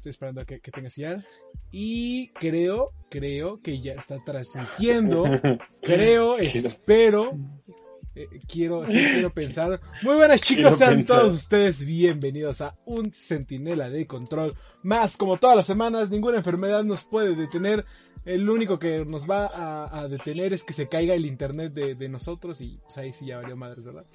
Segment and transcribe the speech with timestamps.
[0.00, 1.26] Estoy esperando a que, que tenga señal.
[1.70, 5.24] Y creo, creo que ya está transmitiendo.
[5.82, 7.32] creo, espero.
[8.14, 9.78] eh, quiero, sí, quiero pensar.
[10.02, 11.18] Muy buenas chicos, Quiero sean pensar.
[11.18, 14.54] todos ustedes bienvenidos a un centinela de control.
[14.82, 17.84] Más como todas las semanas, ninguna enfermedad nos puede detener.
[18.24, 21.94] El único que nos va a, a detener es que se caiga el internet de,
[21.94, 24.06] de nosotros y pues ahí sí ya valió madres, ¿verdad?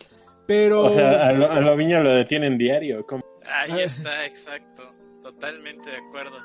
[0.47, 0.81] Pero...
[0.85, 3.03] O sea, a, lo, a Loviño lo detienen diario.
[3.07, 3.23] ¿cómo?
[3.45, 3.83] Ahí Ah.
[3.83, 4.94] está, exacto.
[5.25, 6.37] Totalmente de acuerdo.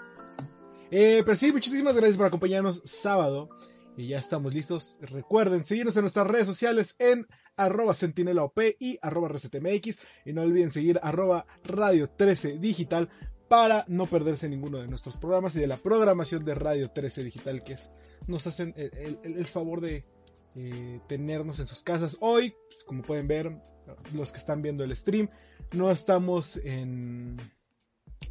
[0.90, 3.50] Eh, pero sí, muchísimas gracias por acompañarnos sábado.
[3.94, 4.98] Y ya estamos listos.
[5.02, 9.98] Recuerden seguirnos en nuestras redes sociales en arroba sentinelaop y arroba resetmx.
[10.24, 13.10] Y no olviden seguir arroba radio 13 digital
[13.50, 17.62] para no perderse ninguno de nuestros programas y de la programación de Radio 13 Digital
[17.62, 17.92] que es,
[18.28, 20.06] nos hacen el, favor de
[20.54, 22.16] eh, tenernos en sus casas.
[22.20, 23.60] Hoy, pues, como pueden ver,
[24.14, 25.28] los que están viendo el stream,
[25.72, 27.36] no estamos en,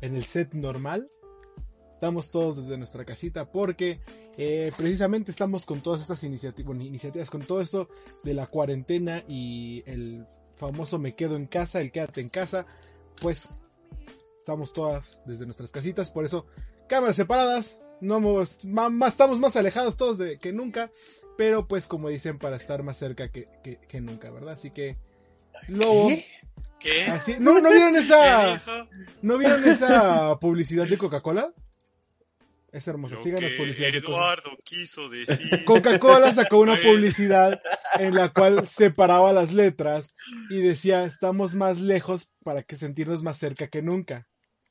[0.02, 1.10] en el set normal.
[1.94, 4.00] Estamos todos desde nuestra casita porque
[4.38, 7.90] eh, precisamente estamos con todas estas iniciativas, bueno, iniciativas, con todo esto
[8.24, 10.26] de la cuarentena y el
[10.56, 12.66] famoso me quedo en casa, el quédate en casa,
[13.22, 13.62] pues
[14.38, 16.46] estamos todas desde nuestras casitas, por eso
[16.88, 20.90] cámaras separadas, no ma- más, estamos más alejados todos de, que nunca,
[21.38, 24.54] pero pues como dicen para estar más cerca que, que- que nunca, ¿verdad?
[24.54, 24.98] Así que
[25.68, 26.26] Lobo, ¿Qué?
[26.80, 27.04] ¿Qué?
[27.04, 28.88] así, no, no vieron ¿Qué esa?
[29.22, 31.54] ¿no vieron esa publicidad de Coca-Cola?
[32.72, 35.66] Es hermosa, Lo síganos que publicidad de Coca- Eduardo quiso decir.
[35.66, 37.60] Coca-Cola sacó una publicidad
[37.96, 40.14] en la cual separaba las letras
[40.52, 44.28] y decía estamos más lejos para que sentirnos más cerca que nunca.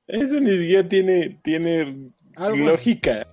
[0.07, 3.27] Eso ni siquiera tiene, tiene Algo lógica.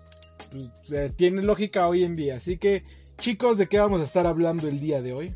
[0.52, 2.38] Pues, eh, tiene lógica hoy en día.
[2.38, 2.84] Así que,
[3.20, 5.36] chicos, ¿de qué vamos a estar hablando el día de hoy?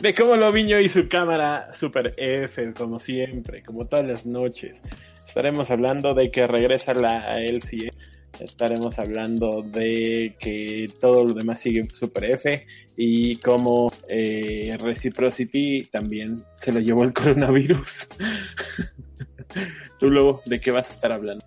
[0.00, 4.80] De cómo Loviño y su cámara Super F, como siempre, como todas las noches.
[5.26, 7.92] Estaremos hablando de que regresa la LCE.
[8.40, 12.66] Estaremos hablando de que todo lo demás sigue Super F
[12.96, 18.08] y cómo eh, Reciprocity también se lo llevó el coronavirus.
[20.00, 21.44] Tú, Lobo, ¿de qué vas a estar hablando?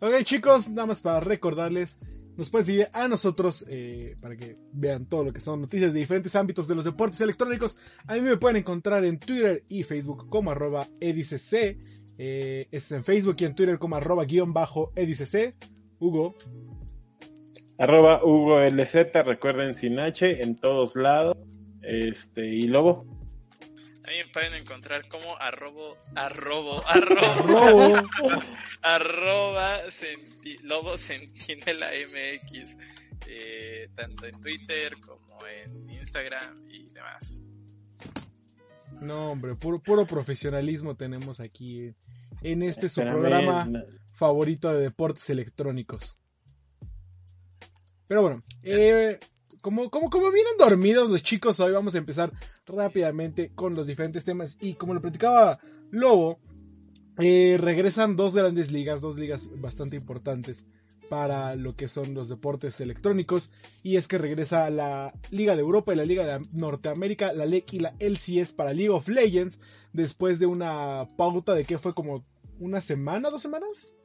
[0.00, 1.98] Ok, chicos, nada más para recordarles.
[2.36, 6.00] Nos pueden seguir a nosotros eh, para que vean todo lo que son noticias de
[6.00, 7.76] diferentes ámbitos de los deportes electrónicos.
[8.06, 11.78] A mí me pueden encontrar en Twitter y Facebook como arroba edicc.
[12.16, 15.54] Eh, es en Facebook y en Twitter como arroba guion bajo edicc.
[16.00, 16.34] Hugo.
[17.78, 21.36] Arroba Hugo LZ, recuerden sin H en todos lados.
[21.82, 23.13] Este, y Lobo.
[24.04, 28.08] A mí me pueden encontrar como arrobo, arrobo, arrobo, Robo.
[28.82, 32.76] arroba senti- lobo sentinela mx
[33.26, 37.40] eh, tanto en Twitter como en Instagram y demás.
[39.00, 41.94] No, hombre, puro, puro profesionalismo tenemos aquí eh,
[42.42, 46.18] en este su programa no- favorito de deportes electrónicos.
[48.06, 49.18] Pero bueno, eh,
[49.64, 52.30] como, como, como vienen dormidos los chicos, hoy vamos a empezar
[52.66, 54.58] rápidamente con los diferentes temas.
[54.60, 55.58] Y como lo platicaba
[55.90, 56.38] Lobo,
[57.16, 60.66] eh, regresan dos grandes ligas, dos ligas bastante importantes
[61.08, 63.52] para lo que son los deportes electrónicos.
[63.82, 67.72] Y es que regresa la Liga de Europa y la Liga de Norteamérica, la LEC
[67.72, 69.62] y la LCS para League of Legends,
[69.94, 72.22] después de una pauta de que fue como
[72.58, 73.96] una semana, dos semanas.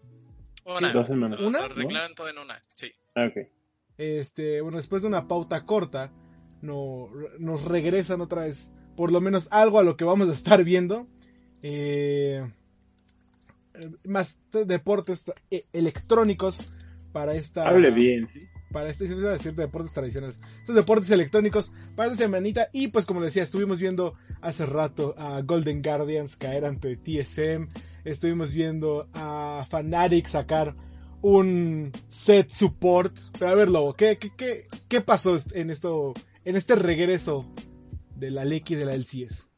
[0.64, 0.94] Una.
[0.94, 1.38] Dos semanas.
[1.42, 1.68] ¿Una?
[1.68, 2.94] Lo todo en una, sí.
[3.14, 3.59] Ah, ok.
[4.00, 6.12] Este, bueno, después de una pauta corta,
[6.62, 10.64] no, nos regresan otra vez, por lo menos algo a lo que vamos a estar
[10.64, 11.06] viendo.
[11.62, 12.50] Eh,
[14.06, 16.62] más deportes eh, electrónicos
[17.12, 17.68] para esta.
[17.68, 18.48] Hable bien, ¿sí?
[18.72, 20.40] Para este, iba a decir deportes tradicionales.
[20.60, 22.68] Estos deportes electrónicos para esta semanita.
[22.72, 27.68] Y pues, como decía, estuvimos viendo hace rato a Golden Guardians caer ante TSM.
[28.06, 30.76] Estuvimos viendo a Fnatic sacar
[31.22, 33.16] un set support.
[33.38, 36.14] Pero a ver, Lobo, ¿qué, qué, qué, qué pasó en esto,
[36.46, 37.46] en este regreso
[38.16, 39.50] de la LEC y de la LCS?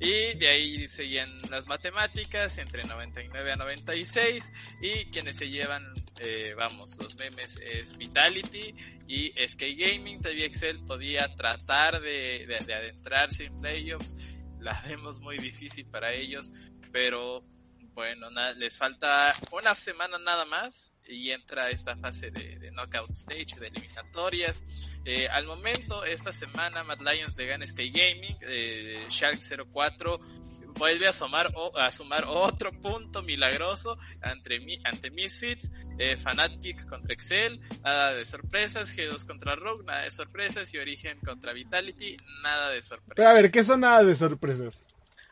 [0.00, 6.54] Y de ahí seguían las matemáticas entre 99 a 96 y quienes se llevan, eh,
[6.56, 8.74] vamos, los memes es Vitality
[9.08, 10.20] y SK Gaming.
[10.20, 14.14] Todavía Excel podía tratar de, de adentrarse en playoffs.
[14.60, 16.52] La vemos muy difícil para ellos,
[16.92, 17.44] pero
[17.98, 18.28] bueno,
[18.58, 24.64] les falta una semana nada más y entra esta fase de, knockout stage, de eliminatorias.
[25.04, 29.40] Eh, al momento, esta semana, Mad Lions le gana Sky Gaming, eh, Shark
[29.74, 30.20] 04
[30.76, 34.60] vuelve a sumar, a sumar otro punto milagroso ante,
[35.10, 40.78] Misfits, eh, Fanatic contra Excel, nada de sorpresas, G2 contra Rogue, nada de sorpresas, y
[40.78, 43.16] Origen contra Vitality, nada de sorpresas.
[43.16, 44.86] Pero a ver, ¿qué son nada de sorpresas?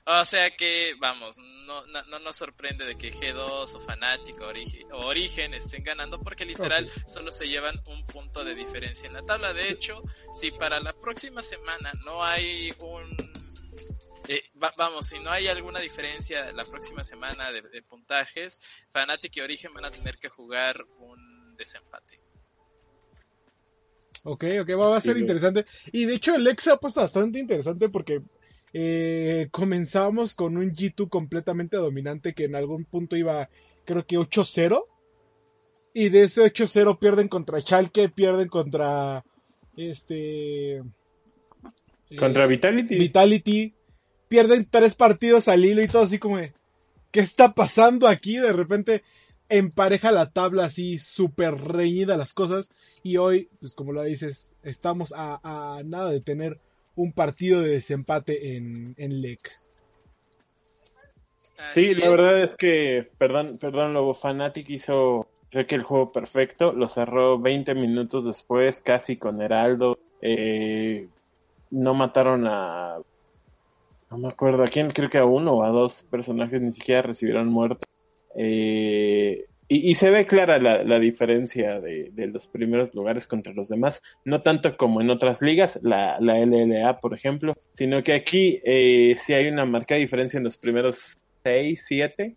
[0.08, 1.37] O sea que, vamos,
[1.67, 4.41] no, no, nos sorprende de que G2 o Fnatic
[4.93, 9.23] o Origen, estén ganando porque literal solo se llevan un punto de diferencia en la
[9.23, 9.53] tabla.
[9.53, 13.17] De hecho, si para la próxima semana no hay un...
[14.29, 14.44] Eh,
[14.76, 18.61] vamos, si no hay alguna diferencia la próxima semana de, puntajes,
[18.91, 22.20] Fnatic y Origen van a tener que jugar un desempate.
[24.23, 25.64] Ok, ok, va, a ser interesante.
[25.91, 28.23] Y de hecho el ex se ha puesto bastante interesante porque
[28.72, 33.48] eh, comenzamos con un G2 completamente dominante que en algún punto iba,
[33.84, 34.84] creo que 8-0.
[35.94, 39.24] Y de ese 8-0 pierden contra Schalke, pierden contra
[39.76, 40.82] este...
[42.18, 42.96] Contra eh, Vitality.
[42.96, 43.74] Vitality.
[44.28, 46.38] Pierden tres partidos al hilo y todo así como...
[47.10, 48.36] ¿Qué está pasando aquí?
[48.36, 49.02] De repente
[49.48, 52.70] empareja la tabla así súper reñida las cosas.
[53.02, 56.60] Y hoy, pues como lo dices, estamos a nada de tener
[56.96, 59.50] un partido de desempate en, en LEC.
[61.72, 66.72] Sí, la verdad es que, perdón, perdón, luego Fnatic hizo, creo que el juego perfecto,
[66.72, 69.98] lo cerró 20 minutos después, casi con Heraldo.
[70.20, 71.08] Eh,
[71.70, 72.96] no mataron a,
[74.10, 77.02] no me acuerdo a quién, creo que a uno o a dos personajes ni siquiera
[77.02, 77.87] recibieron muerte.
[78.34, 84.42] Eh, y, se ve clara la, diferencia de, los primeros lugares contra los demás, no
[84.42, 89.32] tanto como en otras ligas, la, la LLA, por ejemplo, sino que aquí eh, sí
[89.32, 92.36] hay una marcada diferencia en los primeros 6, 7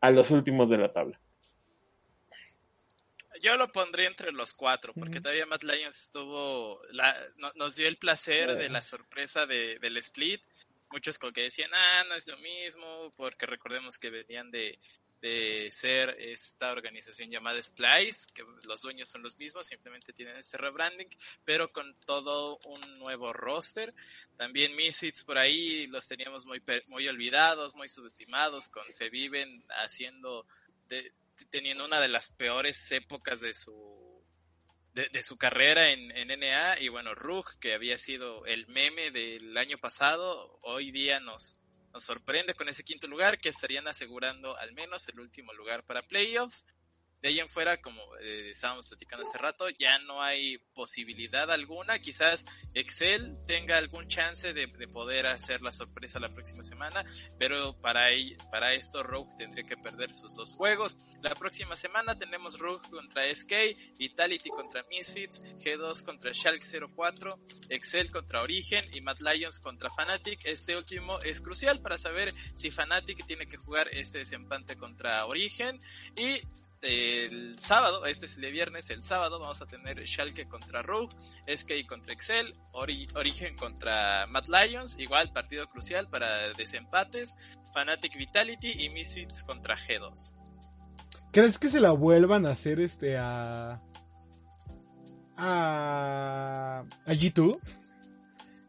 [0.00, 1.20] a los últimos de la tabla.
[3.40, 6.80] Yo lo pondría entre los cuatro, porque todavía Matt Lions estuvo,
[7.56, 10.40] nos dio el placer de la sorpresa del split.
[10.90, 14.78] Muchos con que decían, ah, no es lo mismo, porque recordemos que venían de,
[15.24, 20.58] de ser esta organización llamada Splice, que los dueños son los mismos, simplemente tienen ese
[20.58, 21.08] rebranding,
[21.46, 23.90] pero con todo un nuevo roster.
[24.36, 30.46] También Misfits por ahí los teníamos muy, muy olvidados, muy subestimados, con Feviven haciendo,
[31.48, 34.04] teniendo una de las peores épocas de su
[34.92, 39.56] de, su carrera en, en, NA y bueno, Rug, que había sido el meme del
[39.56, 41.56] año pasado, hoy día nos,
[41.94, 46.02] nos sorprende con ese quinto lugar que estarían asegurando al menos el último lugar para
[46.02, 46.66] playoffs.
[47.24, 51.98] De ahí en fuera, como eh, estábamos platicando hace rato, ya no hay posibilidad alguna.
[51.98, 57.02] Quizás Excel tenga algún chance de, poder hacer la sorpresa la próxima semana,
[57.38, 58.08] pero para,
[58.50, 60.98] para esto Rogue tendría que perder sus dos juegos.
[61.22, 66.62] La próxima semana tenemos Rogue contra SK, Vitality contra Misfits, G2 contra Shulk
[66.94, 67.40] 04,
[67.70, 70.44] Excel contra Origen y Mad Lions contra Fnatic.
[70.44, 75.80] Este último es crucial para saber si Fnatic tiene que jugar este desempate contra Origen
[76.16, 76.42] y
[76.84, 81.14] el sábado, este es el de viernes, el sábado vamos a tener Schalke contra Rogue,
[81.46, 87.34] SK contra Excel, Origen contra Mad Lions, igual partido crucial para desempates,
[87.72, 90.34] Fanatic Vitality y Misfits contra G2.
[91.32, 93.80] ¿Crees que se la vuelvan a hacer este a
[95.36, 97.58] a, a G2?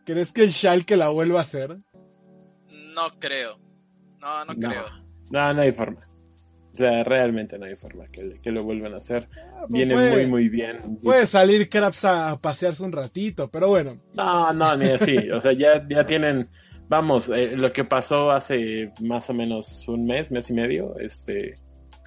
[0.06, 1.78] ¿Crees que el Schalke la vuelva a hacer?
[2.70, 3.60] No creo.
[4.20, 4.86] No, no, creo.
[5.30, 6.08] No, no hay forma.
[6.76, 9.30] O sea, realmente no hay forma que, que lo vuelvan a hacer.
[9.38, 11.00] Ah, pues Viene puede- muy, muy bien.
[11.02, 14.02] Puede salir Krabs a pasearse un ratito, pero bueno.
[14.14, 15.16] No, no, ni así.
[15.32, 16.50] O sea, ya, ya tienen.
[16.90, 21.56] Vamos, eh, lo que pasó hace más o menos un mes, mes y medio, este.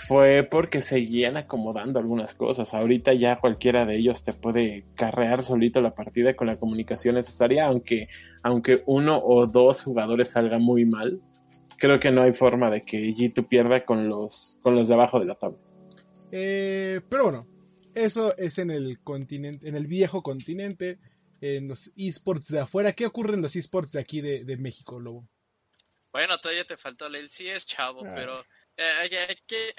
[0.07, 2.73] Fue porque seguían acomodando algunas cosas.
[2.73, 7.67] Ahorita ya cualquiera de ellos te puede carrear solito la partida con la comunicación necesaria,
[7.67, 8.07] aunque,
[8.45, 11.21] aunque uno o dos jugadores salgan muy mal.
[11.79, 15.21] Creo que no hay forma de que G2 pierda con los, con los de abajo
[15.21, 15.59] de la tabla.
[16.33, 17.47] Eh, pero bueno,
[17.95, 20.99] eso es en el continente, en el viejo continente,
[21.41, 22.93] en los esports de afuera.
[22.93, 25.29] ¿Qué ocurre en los esports de aquí de, de México, Lobo?
[26.13, 28.13] Bueno, todavía te faltó el LCS, chavo, Ah.
[28.15, 28.41] pero
[28.77, 29.73] eh, que...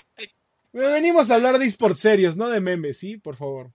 [0.71, 3.17] Venimos a hablar de esports serios, no de memes, ¿sí?
[3.17, 3.71] Por favor.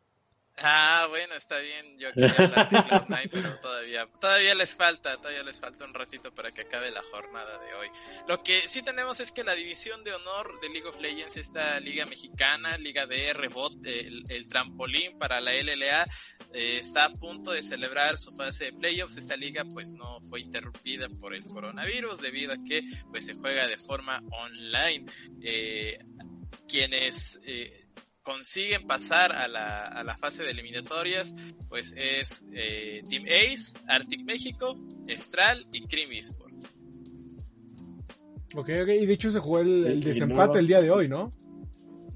[0.58, 1.98] Ah, bueno, está bien.
[1.98, 6.32] Yo quería hablar de Cloud9, pero todavía, todavía les falta, todavía les falta un ratito
[6.32, 7.88] para que acabe la jornada de hoy.
[8.28, 11.80] Lo que sí tenemos es que la división de honor de League of Legends, esta
[11.80, 16.04] liga mexicana, liga de rebot, el, el trampolín para la LLA,
[16.52, 19.16] eh, está a punto de celebrar su fase de playoffs.
[19.16, 23.66] Esta liga pues no fue interrumpida por el coronavirus debido a que pues se juega
[23.66, 25.06] de forma online.
[25.42, 25.98] Eh,
[26.68, 27.83] quienes eh,
[28.24, 31.36] consiguen pasar a la, a la fase de eliminatorias,
[31.68, 34.76] pues es eh, Team Ace, Arctic México,
[35.06, 36.64] Estral y Cream Esports.
[38.56, 38.88] Ok, ok.
[38.88, 41.30] Y de hecho se jugó el, desempate el día de hoy, ¿no?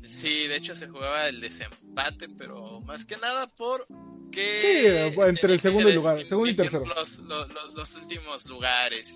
[0.03, 3.87] Sí, de hecho se jugaba el desempate, pero más que nada por
[4.33, 6.85] que Sí, entre el segundo y lugar, en- segundo y en tercero.
[6.87, 7.19] Los-
[7.75, 9.15] los últimos lugares.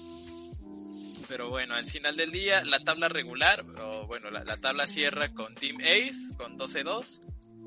[1.32, 5.32] Pero bueno, al final del día, la tabla regular, o bueno, la, la tabla cierra
[5.32, 7.20] con Team Ace con 12-2,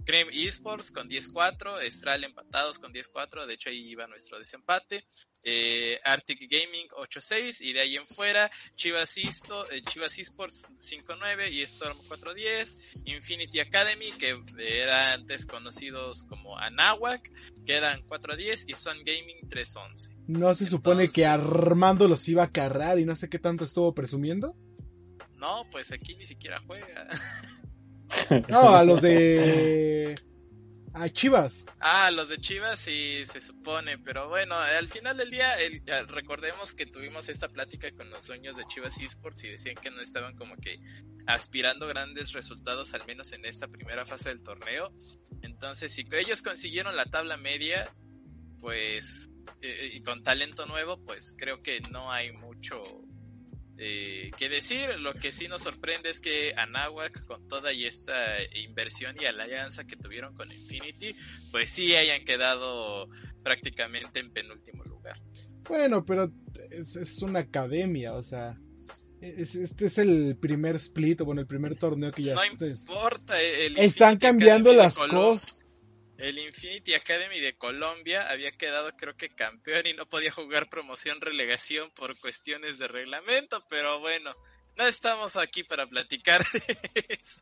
[0.06, 5.04] Cream Esports con 10-4, Estral empatados con 10-4, de hecho ahí iba nuestro desempate,
[5.44, 11.52] eh, Arctic Gaming 8-6 y de ahí en fuera Chivas, Isto, eh, Chivas Esports 5-9
[11.52, 17.32] y Storm 4-10, Infinity Academy que era antes conocidos como Anahuac
[17.66, 20.16] que eran 4-10 y Swan Gaming 3-11.
[20.28, 23.94] No se supone que Armando los iba a cargar y no sé qué tanto estuvo
[23.94, 24.56] presumiendo.
[25.38, 27.08] No, pues aquí ni siquiera juega.
[28.50, 30.20] No, a los de.
[30.94, 31.66] A Chivas.
[31.82, 36.72] Ah, los de Chivas sí se supone, pero bueno, al final del día el- recordemos
[36.72, 40.36] que tuvimos esta plática con los dueños de Chivas Esports y decían que no estaban
[40.38, 40.80] como que
[41.28, 44.90] aspirando grandes resultados al menos en esta primera fase del torneo.
[45.42, 47.94] Entonces, si ellos consiguieron la tabla media,
[48.62, 49.30] pues
[49.62, 52.82] eh, y con talento nuevo, pues creo que no hay mucho
[53.78, 55.00] eh, que decir.
[55.00, 59.86] Lo que sí nos sorprende es que Anahuac, con toda y esta inversión y alianza
[59.86, 61.16] que tuvieron con Infinity,
[61.52, 63.10] pues sí hayan quedado
[63.44, 65.20] prácticamente en penúltimo lugar.
[65.68, 66.32] Bueno, pero
[66.72, 68.58] es, es una academia, o sea.
[69.22, 72.36] es- este es el primer split, o bueno, el primer torneo que ya.
[72.36, 75.65] No importa, el están cambiando las cosas.
[76.18, 81.20] El Infinity Academy de Colombia había quedado creo que campeón y no podía jugar promoción
[81.20, 84.34] relegación por cuestiones de reglamento, pero bueno,
[84.78, 87.42] no estamos aquí para platicar de eso.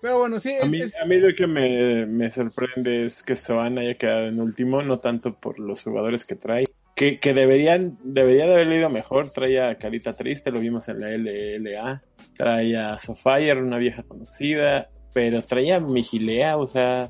[0.00, 3.34] Pero bueno, sí, A mí, es- a mí lo que me, me sorprende es que
[3.36, 7.98] Soan haya quedado en último, no tanto por los jugadores que trae, que, que deberían,
[8.02, 9.32] debería de haber ido mejor.
[9.32, 12.02] Trae a Carita Triste, lo vimos en la LLA.
[12.34, 17.08] Trae a Sofire, una vieja conocida, pero trae a Migilea, o sea,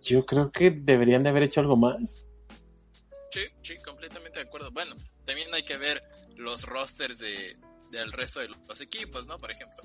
[0.00, 2.24] yo creo que deberían de haber hecho algo más.
[3.30, 4.70] Sí, sí, completamente de acuerdo.
[4.70, 6.02] Bueno, también hay que ver
[6.36, 7.58] los rosters de,
[7.90, 9.36] del resto de los equipos, ¿no?
[9.36, 9.84] Por ejemplo,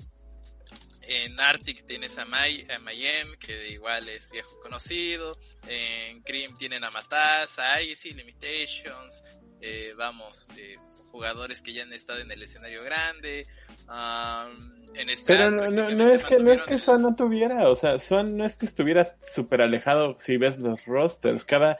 [1.02, 5.38] en Arctic tienes a, May, a Mayhem, que igual es viejo conocido.
[5.68, 9.22] En Cream tienen a Mataz, a Icy, Limitations.
[9.60, 10.78] eh, vamos, eh,
[11.10, 13.46] jugadores que ya han estado en el escenario grande.
[13.88, 17.76] Um, en Pero no, no, no es que no es que Swan no tuviera, o
[17.76, 21.44] sea, Swan no es que estuviera súper alejado si ves los rosters.
[21.44, 21.78] Cada,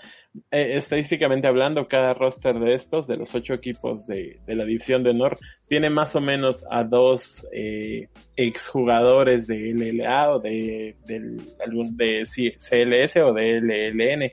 [0.51, 5.03] eh, estadísticamente hablando, cada roster de estos, de los ocho equipos de, de la división
[5.03, 5.39] de honor,
[5.69, 12.25] tiene más o menos a dos eh, exjugadores de LLA o de, del, algún, de
[12.25, 14.33] CLS o de LLN.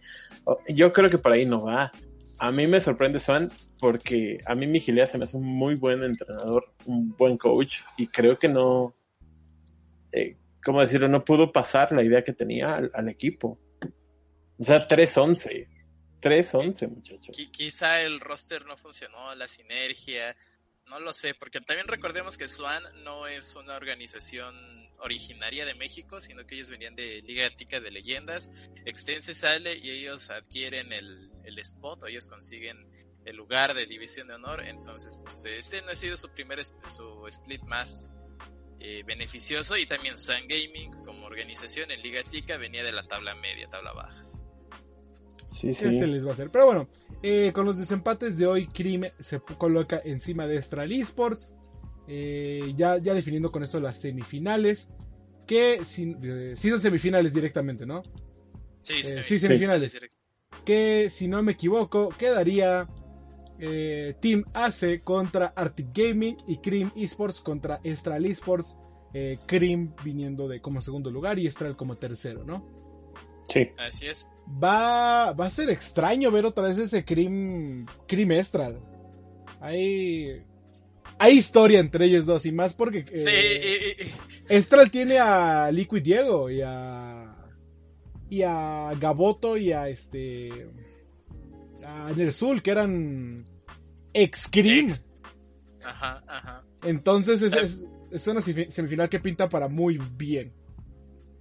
[0.69, 1.91] Yo creo que por ahí no va.
[2.37, 6.03] A mí me sorprende Swan porque a mí Migilea se me hace un muy buen
[6.03, 8.93] entrenador, un buen coach, y creo que no,
[10.11, 11.07] eh, ¿cómo decirlo?
[11.07, 13.59] No pudo pasar la idea que tenía al, al equipo.
[14.57, 15.67] O sea, 3-11.
[16.21, 17.37] 3-11, muchachos.
[17.37, 20.35] Qui- quizá el roster no funcionó, la sinergia,
[20.89, 24.53] no lo sé, porque también recordemos que Swan no es una organización
[24.97, 28.49] originaria de México, sino que ellos venían de Liga Tica de Leyendas.
[28.85, 32.85] Extense sale y ellos adquieren el, el spot, ellos consiguen
[33.25, 34.63] el lugar de división de honor.
[34.63, 38.07] Entonces, pues, este no ha sido su primer su split más
[38.79, 43.35] eh, beneficioso y también Sun Gaming como organización en Liga Tica venía de la tabla
[43.35, 44.25] media, tabla baja.
[45.59, 45.95] Sí, sí.
[45.95, 46.49] se les va a hacer?
[46.49, 46.89] Pero bueno,
[47.21, 51.51] eh, con los desempates de hoy, Krim se coloca encima de Estral Esports.
[52.07, 54.89] Eh, ya, ya definiendo con esto las semifinales.
[55.45, 56.15] Que si,
[56.55, 58.03] son semifinales directamente, ¿no?
[58.81, 59.99] Sí, sí semifinales.
[60.63, 62.87] Que si no me equivoco, quedaría
[63.59, 68.77] eh, Team AC contra Arctic Gaming y Cream Esports contra Estral Esports.
[69.13, 72.65] Eh, Cream viniendo de como segundo lugar y Estral como tercero, ¿no?
[73.51, 73.69] Sí.
[73.77, 74.27] Así es.
[74.47, 78.79] Va, va a ser extraño ver otra vez ese Cream, Cream Estral.
[79.59, 80.43] Hay,
[81.17, 84.11] hay historia entre ellos dos y más porque eh,
[84.47, 87.35] Estral tiene a Liquid Diego y a
[88.29, 90.67] y a Gaboto y a este
[91.83, 93.45] a Nersul, que eran
[94.13, 94.89] ex Cream.
[95.83, 96.63] Ajá, ajá.
[96.83, 100.53] Entonces es, es, una semifinal que pinta para muy bien.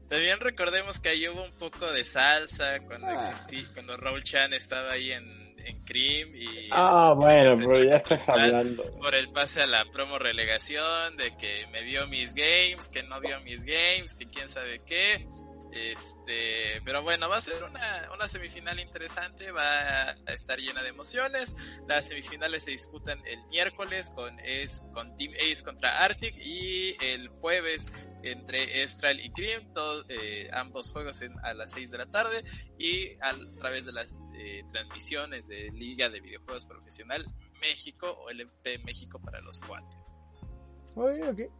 [0.09, 3.35] También recordemos que ahí hubo un poco de salsa cuando ah.
[3.75, 5.25] cuando Raúl Chan estaba ahí en,
[5.59, 8.85] en Cream y Ah, bueno, pero ya estás hablando.
[8.93, 13.21] Por el pase a la promo relegación de que me vio mis games, que no
[13.21, 15.27] vio mis games, que quién sabe qué.
[15.73, 19.63] Este, pero bueno, va a ser una, una, semifinal interesante, va
[20.11, 21.55] a estar llena de emociones.
[21.87, 27.29] Las semifinales se disputan el miércoles con, es, con Team Ace contra Arctic y el
[27.29, 27.91] jueves
[28.23, 29.63] entre Estral y Cream,
[30.09, 32.43] eh, ambos juegos a las 6 de la tarde
[32.79, 37.25] y a, través de las eh, transmisiones de Liga de Videojuegos Profesional
[37.61, 39.99] México o LP México para los cuatro.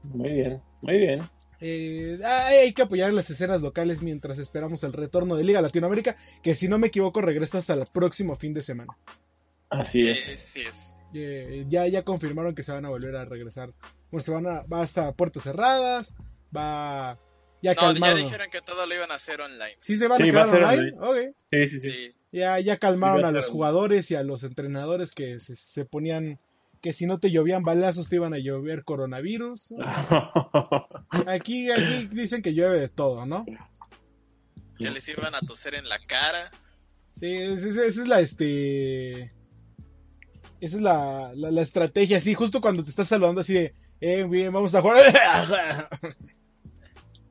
[0.03, 1.31] Muy bien, muy bien.
[1.61, 6.55] Eh, hay que apoyar las escenas locales mientras esperamos el retorno de Liga Latinoamérica, que
[6.55, 8.97] si no me equivoco regresa hasta el próximo fin de semana.
[9.71, 10.97] Así es.
[11.15, 13.73] Eh, ya, ya confirmaron que se van a volver a regresar.
[14.11, 16.15] Bueno, se van a, va hasta puertas cerradas,
[16.57, 17.19] va...
[17.61, 18.19] Ya calmaron.
[18.19, 19.75] ya dijeron que todo lo iban a hacer online.
[19.81, 21.35] Sí, se van a quedar online.
[21.51, 22.15] Sí, sí, sí.
[22.31, 26.39] Ya, ya calmaron a, los jugadores y a los entrenadores que se ponían
[26.81, 29.75] que si no te llovían balazos te iban a llover coronavirus.
[31.27, 33.45] Aquí, aquí dicen que llueve de todo, ¿no?
[34.79, 36.51] Que les iban a toser en la cara.
[37.13, 39.33] Sí, esa, es la este.
[40.61, 44.53] Esa es la, la, estrategia, así, justo cuando te estás saludando así de, eh, bien,
[44.53, 45.13] vamos a jugar.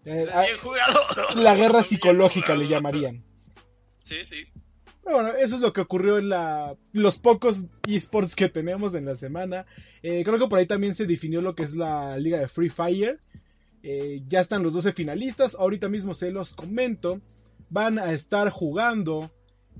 [0.04, 0.28] bien
[0.62, 1.00] jugado.
[1.36, 3.24] La guerra psicológica le llamarían.
[4.02, 4.48] Sí, sí
[5.12, 9.15] bueno, eso es lo que ocurrió en la, los pocos esports que tenemos en la
[9.15, 9.65] semana.
[10.02, 12.70] Eh, creo que por ahí también se definió lo que es la liga de Free
[12.70, 13.20] Fire.
[13.84, 15.56] Eh, ya están los 12 finalistas.
[15.56, 17.22] Ahorita mismo se los comento.
[17.70, 19.32] Van a estar jugando.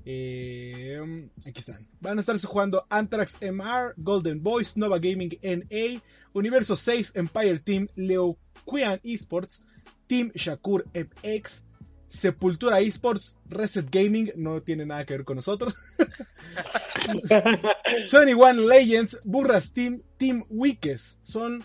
[0.04, 1.86] Eh, aquí están.
[2.00, 7.88] Van a estar jugando Anthrax MR, Golden Boys, Nova Gaming NA, Universo 6, Empire Team,
[7.96, 9.62] Leo Quian Esports,
[10.06, 11.64] Team Shakur MX,
[12.08, 15.74] Sepultura Esports, Reset Gaming, no tiene nada que ver con nosotros.
[18.12, 21.18] 21 Legends, Burras Team, Team Wikes.
[21.22, 21.64] Son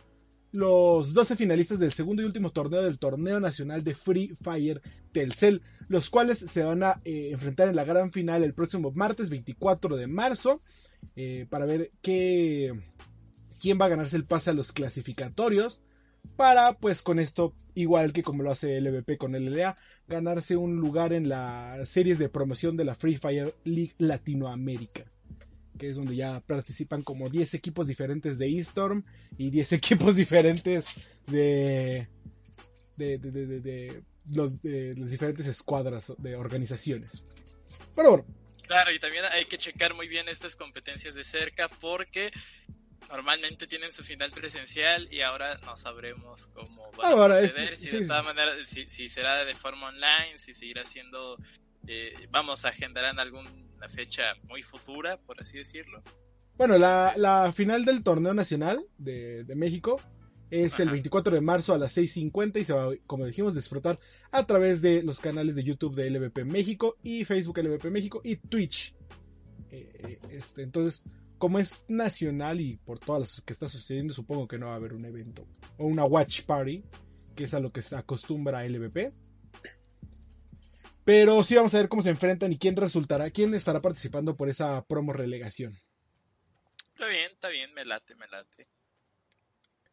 [0.52, 5.62] los 12 finalistas del segundo y último torneo del Torneo Nacional de Free Fire Telcel,
[5.88, 9.96] los cuales se van a eh, enfrentar en la gran final el próximo martes 24
[9.96, 10.62] de marzo
[11.16, 12.74] eh, para ver qué,
[13.62, 15.82] quién va a ganarse el pase a los clasificatorios
[16.36, 19.76] para pues con esto igual que como lo hace LVP con LLA
[20.08, 25.06] ganarse un lugar en las series de promoción de la Free Fire League Latinoamérica
[25.78, 29.04] que es donde ya participan como 10 equipos diferentes de eStorm
[29.38, 30.88] y 10 equipos diferentes
[31.28, 32.08] de
[32.96, 37.24] de, de, de, los, de las diferentes escuadras de organizaciones.
[37.96, 38.26] Pero bueno.
[38.68, 42.32] Claro, y también hay que checar muy bien estas competencias de cerca porque
[43.10, 48.08] normalmente tienen su final presencial y ahora no sabremos cómo va a proceder, si de
[48.08, 51.38] todas maneras, si, será de forma online, si seguirá siendo,
[51.88, 53.50] eh, vamos, agendarán alguna
[53.90, 56.02] fecha muy futura, por así decirlo.
[56.56, 60.00] Bueno, la, la final del torneo nacional de, de México
[60.54, 64.00] es el 24 de marzo a las 6.50 y se va, como dijimos, disfrutar
[64.32, 68.36] a través de los canales de YouTube de LVP México y Facebook LVP México y
[68.36, 68.94] Twitch.
[69.72, 71.04] Eh, eh, este, entonces,
[71.44, 74.76] como es nacional y por todas las que está sucediendo, supongo que no va a
[74.78, 75.46] haber un evento
[75.78, 76.86] o una watch party,
[77.36, 79.12] que es a lo que se acostumbra LVP.
[81.04, 84.48] Pero sí vamos a ver cómo se enfrentan y quién resultará, quién estará participando por
[84.48, 85.78] esa promo relegación.
[86.88, 88.66] Está bien, está bien, me late, me late.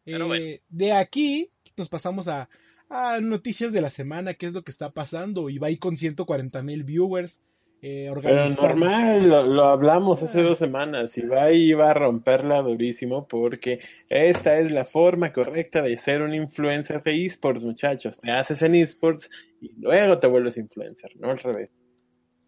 [0.07, 2.49] Eh, de aquí nos pasamos a,
[2.89, 5.51] a, noticias de la semana, qué es lo que está pasando.
[5.51, 7.41] Y va ahí con 140 mil viewers.
[7.83, 11.17] Eh, Pero normal, lo, hablamos hace dos semanas.
[11.17, 17.03] Ibai iba a romperla durísimo porque esta es la forma correcta de ser un influencer
[17.03, 18.19] de esports, muchachos.
[18.19, 21.71] Te haces en esports y luego te vuelves influencer, no al revés.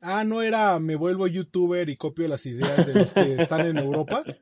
[0.03, 3.79] Ah, no era me vuelvo youtuber y copio las ideas de los que están en
[3.79, 4.23] Europa.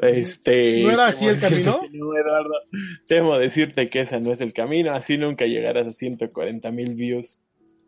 [0.00, 1.80] Este, ¿No era así el camino?
[1.92, 2.54] No, Eduardo,
[3.06, 7.38] temo decirte que ese no es el camino, así nunca llegarás a 140 mil views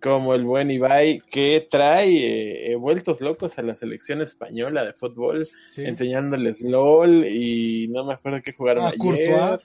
[0.02, 5.46] como el buen Ibai, que trae eh, vueltos locos a la selección española de fútbol,
[5.76, 8.98] enseñándoles LOL y no me acuerdo qué jugaron a ayer.
[8.98, 9.60] Courtois.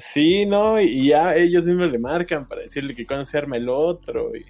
[0.00, 0.80] Sí, ¿no?
[0.80, 4.36] Y ya ellos mismos le marcan para decirle que cuando se arma el otro.
[4.36, 4.44] Y...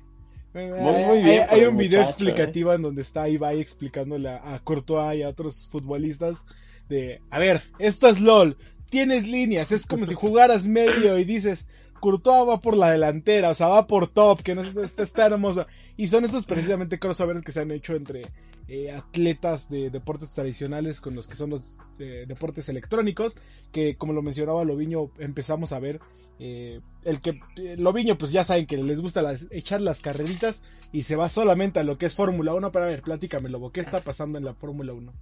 [0.53, 1.45] Muy, bien.
[1.49, 2.05] Hay, un video ¿eh?
[2.05, 6.45] explicativo en donde está Ibai explicándole a Courtois y a otros futbolistas
[6.89, 8.57] de, a ver, esto es LOL,
[8.91, 11.69] tienes líneas, es como si jugaras medio y dices,
[11.99, 15.67] Courtois va por la delantera, o sea, va por top, que no está, está hermoso.
[15.97, 18.23] Y son estos precisamente crossovers que se han hecho entre
[18.71, 23.35] eh, atletas de deportes tradicionales con los que son los eh, deportes electrónicos,
[23.73, 26.01] que como lo mencionaba Loviño, empezamos a ver
[26.39, 27.41] eh, el que
[27.79, 31.83] Loviño, pues ya saben que les gusta echar las carreritas y se va solamente a
[31.83, 34.93] lo que es Fórmula 1, para ver, pláticame, Lobo, ¿qué está pasando en la Fórmula
[34.93, 35.15] 1?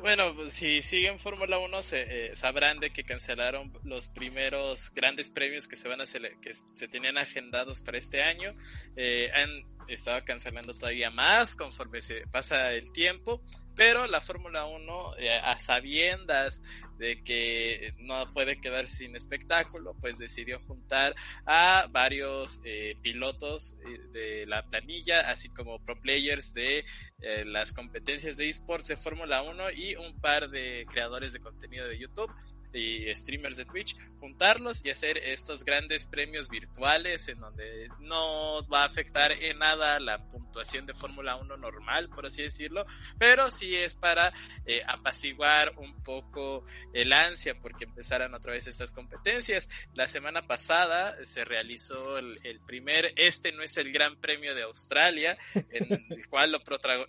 [0.00, 5.30] Bueno, pues, si siguen Fórmula 1 se, eh, sabrán de que cancelaron los primeros grandes
[5.30, 8.54] premios que se van a que se tenían agendados para este año.
[8.96, 9.50] Eh, han
[9.88, 13.42] estado cancelando todavía más conforme se pasa el tiempo,
[13.76, 16.62] pero la Fórmula 1 eh, a sabiendas
[17.00, 23.98] de que no puede quedar sin espectáculo, pues decidió juntar a varios eh, pilotos eh,
[24.12, 26.84] de la planilla, así como pro players de
[27.22, 31.88] eh, las competencias de esports de Fórmula 1 y un par de creadores de contenido
[31.88, 32.30] de YouTube
[32.72, 38.82] y streamers de Twitch, juntarlos y hacer estos grandes premios virtuales en donde no va
[38.82, 42.84] a afectar en nada la puntuación de Fórmula 1 normal, por así decirlo,
[43.18, 44.32] pero sí es para
[44.66, 49.68] eh, apaciguar un poco el ansia porque empezaran otra vez estas competencias.
[49.94, 55.36] La semana pasada se realizó el, primer, este no es el Gran Premio de Australia,
[55.54, 56.60] en el cual lo,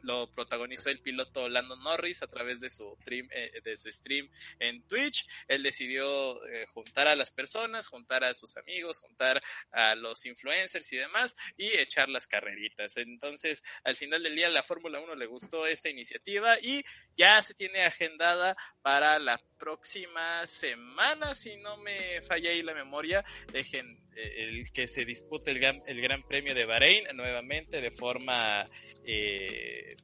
[0.03, 4.29] lo protagonizó el piloto Lando Norris a través de su, stream, eh, de su stream
[4.59, 9.95] en Twitch él decidió eh, juntar a las personas, juntar a sus amigos, juntar a
[9.95, 12.95] los influencers y demás y echar las carreritas.
[12.95, 16.83] Entonces, al final del día, la Fórmula 1 le gustó esta iniciativa y
[17.17, 23.23] ya se tiene agendada para la próxima semana, si no me falla ahí la memoria,
[23.51, 27.91] dejen eh, el que se dispute el gran, el gran Premio de Bahrein nuevamente de
[27.91, 28.69] forma
[29.03, 29.97] eh,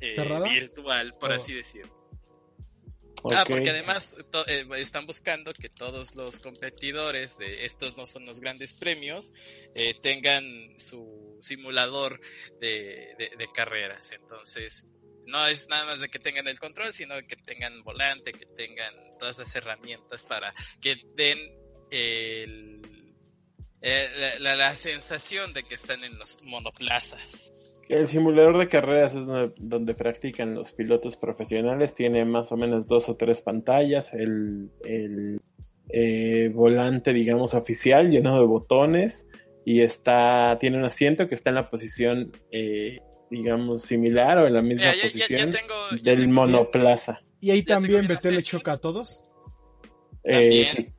[0.00, 2.05] virtual, por así decirlo.
[3.34, 8.40] Ah, porque además eh, están buscando que todos los competidores de estos no son los
[8.40, 9.32] grandes premios
[9.74, 10.44] eh, tengan
[10.78, 12.20] su simulador
[12.60, 14.12] de, carreras.
[14.12, 14.86] Entonces,
[15.26, 18.94] no es nada más de que tengan el control, sino que tengan volante, que tengan
[19.18, 21.38] todas las herramientas para que den
[21.90, 23.14] el,
[23.80, 27.52] eh, la sensación de que están en los monoplazas.
[27.88, 29.26] El simulador de carreras es
[29.58, 31.94] donde, practican los pilotos profesionales.
[31.94, 34.12] Tiene más o menos dos o tres pantallas.
[34.12, 34.70] El,
[35.88, 39.26] eh, volante, digamos, oficial lleno de botones.
[39.64, 44.54] Y está, tiene un asiento que está en la posición, eh, digamos, similar o en
[44.54, 45.52] la misma posición
[46.02, 47.20] del monoplaza.
[47.40, 49.22] ¿Y ahí también Betel le choca a todos?
[50.24, 50.92] Eh,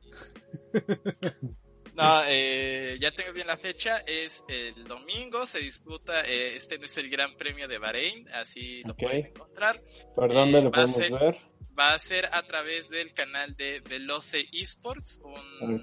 [1.98, 6.86] No, eh, ya tengo bien la fecha, es el domingo, se disputa, eh, este no
[6.86, 9.82] es el Gran Premio de Bahrein, así lo pueden encontrar.
[10.14, 11.38] ¿Por dónde eh, lo podemos ver?
[11.76, 15.82] Va a ser a través del canal de Veloce Esports, un,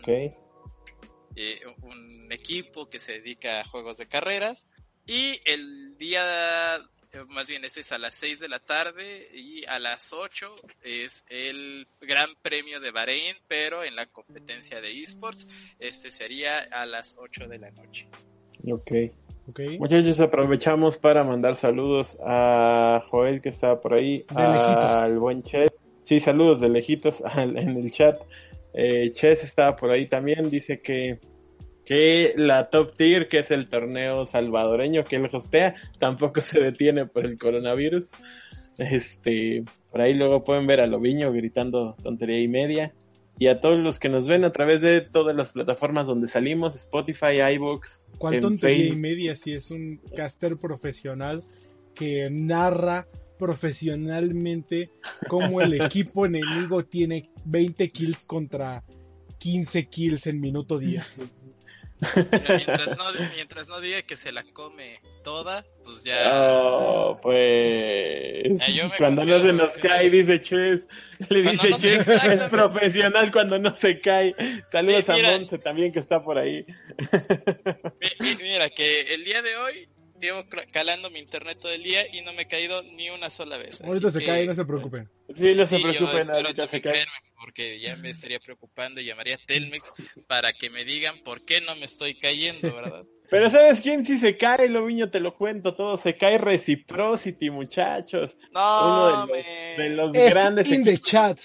[1.81, 4.69] un equipo que se dedica a juegos de carreras.
[5.05, 6.79] Y el día
[7.29, 10.51] más bien este es a las 6 de la tarde y a las 8
[10.83, 15.47] es el Gran Premio de Bahrein, pero en la competencia de esports,
[15.79, 18.07] este sería a las 8 de la noche.
[18.69, 18.91] Ok.
[19.47, 19.77] Okay.
[19.77, 25.71] Muchachos, aprovechamos para mandar saludos a Joel que está por ahí, al buen Ches.
[26.03, 28.19] Sí, saludos de lejitos en el chat.
[28.73, 31.19] Eh, Ches está por ahí también, dice que
[31.85, 37.05] que la Top Tier, que es el torneo salvadoreño que él hostea, tampoco se detiene
[37.05, 38.09] por el coronavirus.
[38.77, 42.93] Este, por ahí luego pueden ver a Loviño gritando tontería y media.
[43.37, 46.75] Y a todos los que nos ven a través de todas las plataformas donde salimos,
[46.75, 48.01] Spotify, iBooks.
[48.17, 51.43] ¿Cuál tontería y media si es un caster profesional
[51.93, 54.89] que narra profesionalmente
[55.27, 58.85] cómo el equipo enemigo tiene 20 kills contra
[59.37, 61.25] 15 kills en minuto 10?
[62.01, 63.05] Mientras no,
[63.35, 66.29] mientras no diga que se la come toda, pues ya.
[66.33, 68.43] Oh, pues.
[68.73, 70.87] Ya, Cuando no se nos cae, dice Ches.
[71.29, 74.35] Le Cuando dice no Ches, es profesional cuando no se cae.
[74.69, 75.35] Saludos Mira.
[75.35, 76.65] a Monse también que está por ahí.
[78.19, 79.87] Mi- mi- Mira, que el día de hoy
[80.19, 83.57] llevo calando mi internet todo el día y no me he caído ni una sola
[83.57, 83.81] vez.
[83.81, 85.09] Ahorita se que- cae, no se preocupen.
[85.35, 87.05] Sí, no se Sí, preocupen, ahorita se cae.
[87.39, 89.93] porque ya me estaría preocupando y llamaría a Telmex
[90.27, 93.03] para que me digan por qué no me estoy cayendo, ¿verdad?
[93.29, 95.09] Pero ¿sabes quién sí se cae, Loviño?
[95.09, 95.97] Te lo cuento todo.
[95.97, 98.37] Se cae Reciprocity, muchachos.
[98.53, 101.39] No, Uno de los, de los F grandes in the chat.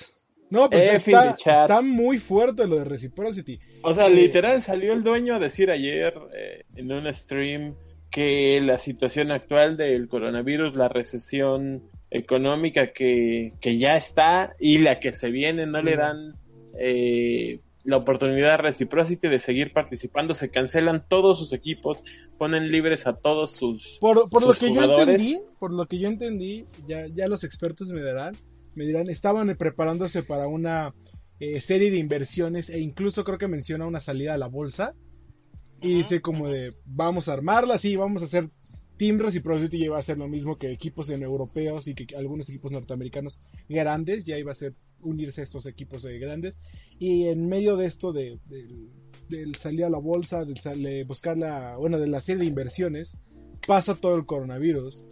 [0.50, 3.59] No, pues está muy fuerte lo de Reciprocity.
[3.83, 7.74] O sea, Eh, literal salió el dueño a decir ayer eh, en un stream
[8.11, 14.99] que la situación actual del coronavirus, la recesión económica que, que ya está y la
[14.99, 16.35] que se viene no le dan
[16.79, 22.03] eh, la oportunidad Reciprocity de seguir participando, se cancelan todos sus equipos,
[22.37, 23.99] ponen libres a todos sus...
[24.01, 25.07] Por, por lo que jugadores.
[25.07, 28.37] yo entendí, por lo que yo entendí, ya, ya los expertos me dirán,
[28.75, 30.94] me dirán, estaban preparándose para una
[31.38, 34.94] eh, serie de inversiones e incluso creo que menciona una salida a la bolsa
[35.82, 38.50] y dice como de vamos a armarla, sí, vamos a hacer
[38.98, 42.50] Team Reciprocity ya iba a ser lo mismo que equipos en europeos y que algunos
[42.50, 46.56] equipos norteamericanos grandes, ya iba a ser unirse a estos equipos eh, grandes
[46.98, 48.90] y en medio de esto de, del-
[49.30, 53.16] del salir a la bolsa, de, de buscar la, bueno, de la serie de inversiones,
[53.66, 55.04] pasa todo el coronavirus,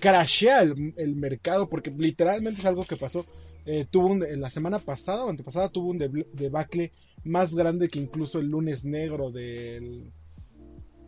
[0.00, 3.26] crashea el, el mercado porque literalmente es algo que pasó.
[3.66, 6.92] Eh, tuvo un, la semana pasada o antepasada tuvo un debacle
[7.24, 10.10] más grande que incluso el lunes negro del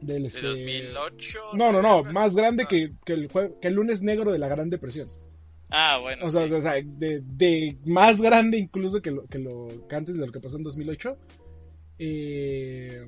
[0.01, 1.39] del de este 2008.
[1.55, 2.15] no no no así.
[2.15, 2.69] más grande Ah.
[2.69, 5.09] que, que el jue- que el lunes negro de la Gran Depresión
[5.69, 6.25] Ah, bueno.
[6.27, 6.55] o sea, sí.
[6.55, 10.33] o sea, de, de más grande incluso que lo, que lo que antes de lo
[10.33, 11.17] que pasó en 2008.
[11.99, 13.05] Eh,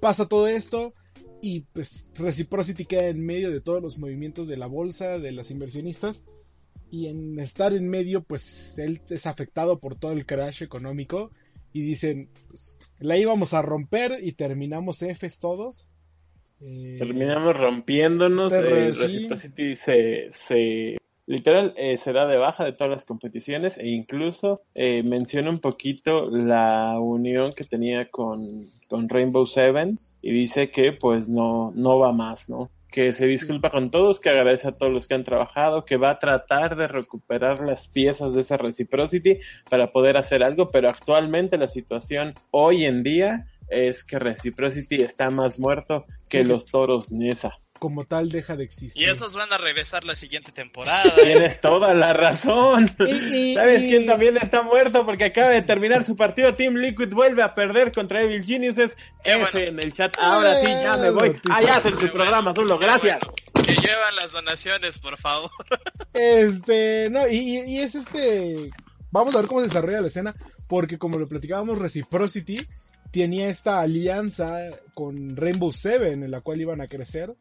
[0.00, 0.94] pasa todo esto
[1.40, 5.50] y pues Reciprocity queda en medio de todos los movimientos de la bolsa, de los
[5.50, 6.22] inversionistas.
[6.92, 11.30] Y en estar en medio, pues él es afectado por todo el crash económico.
[11.72, 15.88] Y dicen, pues, la íbamos a romper y terminamos Fs todos.
[16.60, 18.52] Eh, Terminamos rompiéndonos.
[18.52, 19.74] Eh, sí.
[19.74, 25.02] Se, se literal eh, se da de baja de todas las competiciones e incluso eh,
[25.02, 31.28] menciona un poquito la unión que tenía con, con Rainbow Seven y dice que pues
[31.28, 32.70] no, no va más, ¿no?
[32.92, 36.10] Que se disculpa con todos, que agradece a todos los que han trabajado, que va
[36.10, 39.38] a tratar de recuperar las piezas de esa reciprocity
[39.70, 45.30] para poder hacer algo, pero actualmente la situación hoy en día es que Reciprocity está
[45.30, 46.50] más muerto que Sí.
[46.50, 47.58] los toros Nesa.
[47.82, 49.02] Como tal deja de existir.
[49.02, 51.02] Y esos van a regresar la siguiente temporada.
[51.20, 52.88] Tienes toda la razón.
[53.00, 55.04] Y- y- ¿Sabes y- quién también está muerto?
[55.04, 56.54] Porque acaba de terminar su partido.
[56.54, 58.92] Team Liquid vuelve a perder contra Evil Geniuses.
[59.24, 59.68] Qué F bueno.
[59.70, 60.14] en el chat.
[60.20, 61.36] Ahora sí, ya me voy.
[61.50, 62.78] Allá hacen su programa, Zulo.
[62.78, 63.18] Qué Gracias.
[63.20, 63.64] bueno.
[63.66, 65.50] Que llevan las donaciones, por favor.
[66.12, 68.70] Este, no, y, y- y es este.
[69.10, 70.36] Vamos a ver cómo se desarrolla la escena,
[70.68, 72.58] porque como lo platicábamos, Reciprocity
[73.10, 74.60] tenía esta alianza
[74.94, 77.34] con Rainbow Seven, en la cual iban a crecer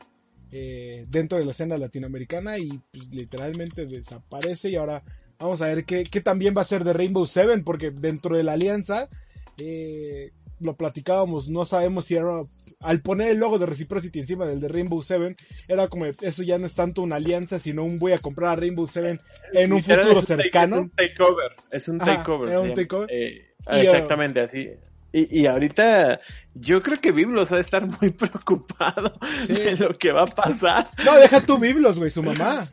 [0.52, 4.70] eh, dentro de la escena latinoamericana y pues, literalmente desaparece.
[4.70, 5.02] Y ahora
[5.40, 8.44] vamos a ver qué, qué también va a ser de Rainbow Seven, porque dentro de
[8.44, 9.10] la alianza
[9.58, 12.44] eh, lo platicábamos, no sabemos si era.
[12.84, 15.36] Al poner el logo de Reciprocity encima del de Rainbow Seven,
[15.68, 18.56] era como eso ya no es tanto una alianza, sino un voy a comprar a
[18.56, 19.20] Rainbow Seven
[19.54, 20.76] en un futuro es un take- cercano.
[20.78, 21.52] Es un takeover.
[21.72, 22.50] Es un Ajá, takeover.
[22.50, 22.76] era se un llama.
[22.82, 23.10] takeover.
[23.12, 24.68] Eh, exactamente así.
[25.14, 26.20] Y, y ahorita
[26.56, 29.14] yo creo que Biblos ha de estar muy preocupado
[29.46, 29.54] Sí.
[29.54, 30.90] de lo que va a pasar.
[31.06, 32.68] No, deja tú Biblos, güey, su mamá.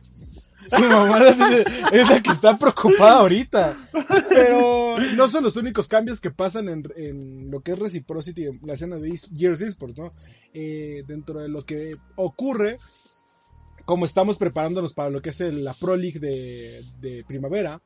[0.69, 1.19] Su mamá
[1.91, 3.75] es la que está preocupada ahorita.
[4.29, 8.59] Pero no son los únicos cambios que pasan en, en lo que es Reciprocity, en
[8.63, 10.13] la escena de Gears Esports, ¿no?
[10.53, 12.77] Eh, dentro de lo que ocurre,
[13.85, 17.81] como estamos preparándonos para lo que es el- la Pro League de, de primavera,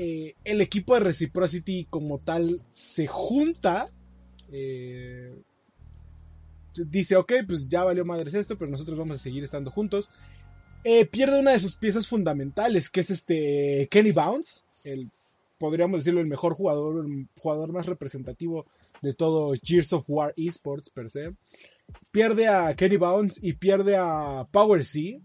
[0.00, 3.90] eh, el equipo de Reciprocity como tal se junta.
[4.52, 5.34] eh,
[6.88, 10.08] dice, ok, pues ya valió madres esto, pero nosotros vamos a seguir estando juntos.
[10.84, 15.10] Eh, pierde una de sus piezas fundamentales, que es este Kenny Bounce, el,
[15.58, 18.66] podríamos decirlo, el mejor jugador, el jugador más representativo
[19.02, 21.34] de todo Gears of War Esports per se.
[22.12, 25.20] Pierde a Kenny Bounce y pierde a Power C,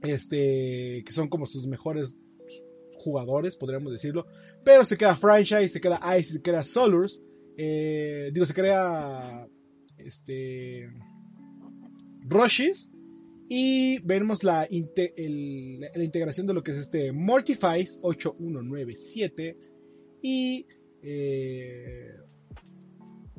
[0.00, 2.14] este, que son como sus mejores
[3.00, 4.26] jugadores, podríamos decirlo.
[4.64, 7.22] Pero se queda Franchise, se queda Ice, se queda Solurs.
[7.56, 9.48] eh, digo, se queda
[9.98, 10.88] este
[12.28, 12.90] Rushes
[13.48, 19.56] y vemos la, la integración de lo que es este Mortifies 8197
[20.22, 20.66] y
[21.02, 22.14] eh,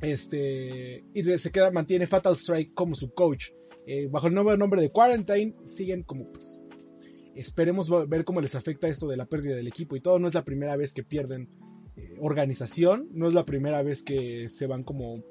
[0.01, 3.49] Este, y se queda, mantiene Fatal Strike como su coach.
[3.85, 6.60] Eh, bajo el nuevo nombre de Quarantine, siguen como pues.
[7.41, 10.19] Esperemos ver cómo les afecta esto de la pérdida del equipo y todo.
[10.19, 11.49] No es la primera vez que pierden
[11.97, 15.23] eh, organización, no es la primera vez que se van como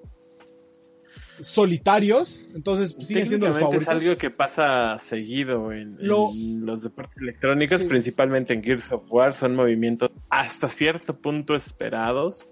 [1.41, 3.97] solitarios, entonces siguen siendo los favoritos.
[3.97, 9.55] Es algo que pasa seguido en, los deportes electrónicos, principalmente en Gears of War, son
[9.55, 12.47] movimientos hasta cierto punto esperados,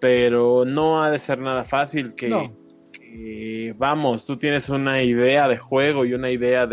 [0.00, 6.04] pero no ha de ser nada fácil que, vamos, tú tienes una idea de juego
[6.04, 6.66] y una idea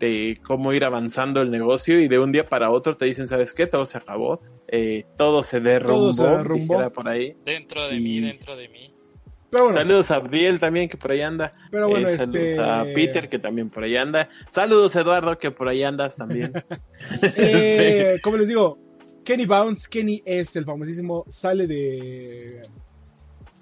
[0.00, 3.52] de, cómo ir avanzando el negocio y de un día para otro te dicen, ¿sabes
[3.52, 3.66] qué?
[3.66, 7.36] Todo se acabó, eh, todo se derrumbó, todo por ahí.
[7.44, 8.92] Dentro de mí, dentro de mí.
[9.52, 11.52] Saludos a Abdiel también, que por ahí anda.
[11.70, 12.60] Pero bueno, eh, saludos este...
[12.60, 14.28] a Peter, que también por ahí anda.
[14.50, 16.52] Saludos, Eduardo, que por ahí andas también.
[17.36, 18.78] eh, como les digo,
[19.24, 22.62] Kenny Bounce, Kenny es el famosísimo, sale de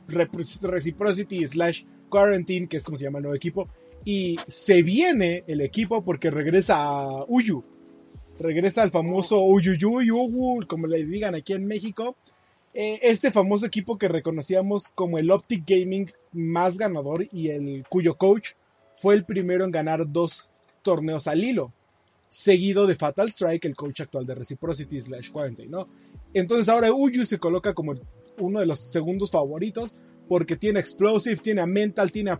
[0.09, 3.69] Reciprocity slash Quarantine, que es como se llama el nuevo equipo,
[4.09, 7.63] y se viene el equipo porque regresa a Uyu.
[8.41, 10.09] Regresa al famoso Uyuyuy,
[10.67, 12.17] como le digan aquí en México.
[12.73, 18.17] Eh, este famoso equipo que reconocíamos como el Optic Gaming más ganador y el cuyo
[18.17, 18.53] coach
[18.97, 20.49] fue el primero en ganar dos
[20.81, 21.75] torneos al hilo,
[22.31, 25.87] seguido de Fatal Strike, el coach actual de Reciprocity slash Quarantine, ¿no?
[26.33, 27.95] Entonces ahora Uyu se coloca como
[28.39, 29.95] uno de los segundos favoritos
[30.31, 32.39] porque tiene Explosive, tiene Mental, tiene a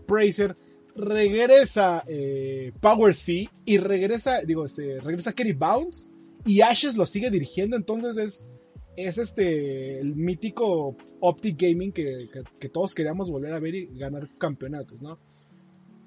[0.99, 6.09] regresa eh, Power C y regresa, digo, este, regresa Kerry Bounce
[6.45, 8.47] y Ashes lo sigue dirigiendo, entonces es
[8.95, 12.29] es este el mítico Optic Gaming que,
[12.71, 15.19] todos queríamos volver a ver y ganar campeonatos, ¿no?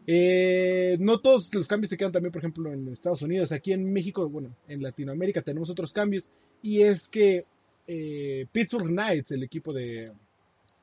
[0.06, 3.52] Eh, no todos los cambios se quedan también, por ejemplo, en Estados Unidos.
[3.52, 6.28] Aquí en México, bueno, en Latinoamérica tenemos otros cambios.
[6.60, 7.46] Y es que
[7.86, 10.10] eh, Pittsburgh Knights, el equipo de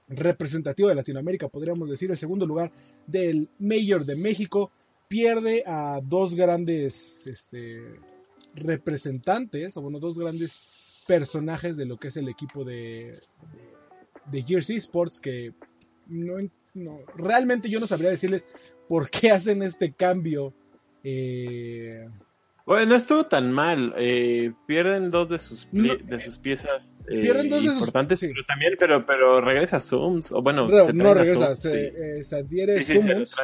[0.09, 2.71] representativo de Latinoamérica, podríamos decir, el segundo lugar
[3.05, 4.71] del Mayor de México,
[5.07, 7.81] pierde a dos grandes este,
[8.55, 13.19] representantes, o bueno, dos grandes personajes de lo que es el equipo de,
[14.31, 15.53] de, Gears Esports que
[16.07, 16.37] no,
[17.15, 18.45] realmente yo no sabría decirles
[18.87, 20.53] por qué hacen este cambio.
[21.03, 22.07] Eh,
[22.65, 23.95] bueno, no estuvo tan mal.
[23.97, 28.35] Eh, pierden dos de sus, de sus piezas eh, pierden dos importantes, de sus...
[28.35, 30.31] pero también, pero, pero regresa Zooms.
[30.31, 33.35] O bueno, no, regresa, se, se, adhiere Zooms,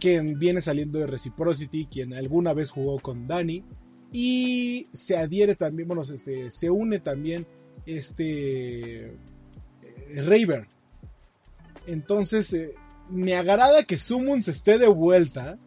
[0.00, 3.64] quien viene saliendo de Reciprocity, quien alguna vez jugó con Dani.
[4.12, 7.46] Y se adhiere también, bueno, este, se une también
[7.86, 9.14] este eh,
[10.16, 10.66] Raver.
[11.86, 12.74] Entonces, eh,
[13.10, 15.58] me agrada que Summons esté de vuelta.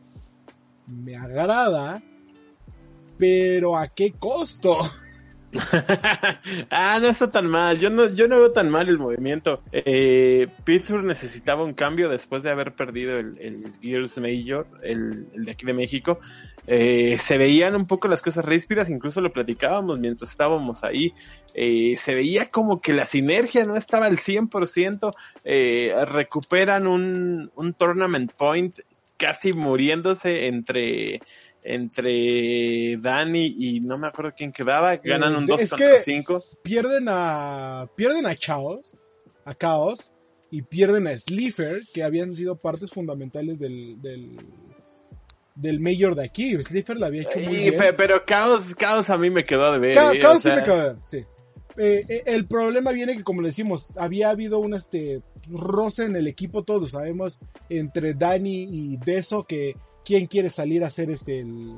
[0.88, 2.04] Me agrada.
[3.18, 4.78] Pero ¿a qué costo?
[6.70, 7.80] ah, no está tan mal.
[7.80, 9.62] Yo no, yo no veo tan mal el movimiento.
[9.72, 15.66] Eh, Pittsburgh necesitaba un cambio después de haber perdido el, Gears Major, el, de aquí
[15.66, 16.20] de México.
[16.66, 21.14] Eh, se veían un poco las cosas ríspidas, incluso lo platicábamos mientras estábamos ahí.
[21.54, 25.14] Eh, se veía como que la sinergia no estaba al 100%.
[26.08, 28.80] recuperan un, un tournament point
[29.18, 31.22] casi muriéndose entre
[31.64, 36.44] entre Dani y no me acuerdo quién quedaba, ganan un 2 eh, contra 5.
[36.64, 38.94] Pierden a pierden a Chaos,
[39.46, 40.12] a Chaos
[40.52, 44.38] y pierden a Slifer, que habían sido partes fundamentales del, del,
[45.56, 46.62] del Mayor de aquí.
[46.62, 47.76] Slifer la había hecho muy bien.
[47.98, 49.96] Pero Chaos, Chaos a mí me quedó de ver.
[49.96, 51.26] Chaos sí me quedó de ver, sí.
[51.76, 56.16] Eh, eh, el problema viene que, como le decimos, había habido un este, roce en
[56.16, 61.10] el equipo, todos lo sabemos, entre Dani y Deso, que quién quiere salir a hacer
[61.10, 61.76] este el...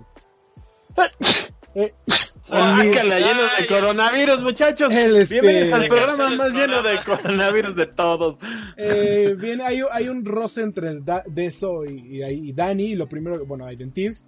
[1.75, 1.93] Eh,
[2.51, 4.93] lleno de coronavirus, muchachos.
[4.93, 8.37] Este, Bienvenidos al programa más lleno de coronavirus de todos.
[8.77, 12.83] Eh, viene, hay, hay, un roce entre Deso y, y, Dani.
[12.83, 14.25] Y lo primero, bueno, hay Teams.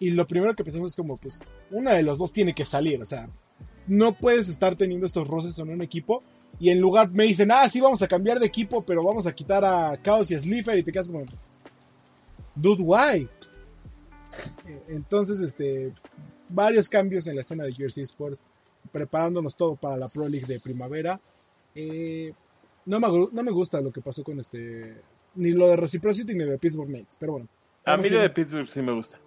[0.00, 3.00] Y lo primero que pensamos es como, pues, una de los dos tiene que salir.
[3.00, 3.28] O sea,
[3.86, 6.24] no puedes estar teniendo estos roces en un equipo.
[6.58, 9.34] Y en lugar me dicen, ah, sí, vamos a cambiar de equipo, pero vamos a
[9.34, 10.76] quitar a Chaos y a Slifer.
[10.76, 11.24] Y te quedas como,
[12.54, 13.28] Dude, why?
[14.88, 15.92] Entonces, este,
[16.48, 18.42] varios cambios en la escena de Jersey Sports,
[18.92, 21.20] preparándonos todo para la Pro League de primavera.
[21.74, 22.32] Eh,
[22.86, 24.96] no, me, no me gusta lo que pasó con este,
[25.34, 27.48] ni lo de Reciprocity ni lo de Pittsburgh Knights, pero bueno.
[27.84, 29.18] A mí lo de Pittsburgh sí me gusta.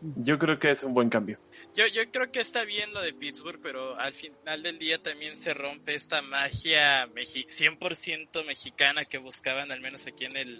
[0.00, 1.40] Yo creo que es un buen cambio.
[1.74, 5.36] Yo, yo creo que está bien lo de Pittsburgh, pero al final del día también
[5.36, 10.58] se rompe esta magia 100% mexicana que buscaban, al menos aquí en el,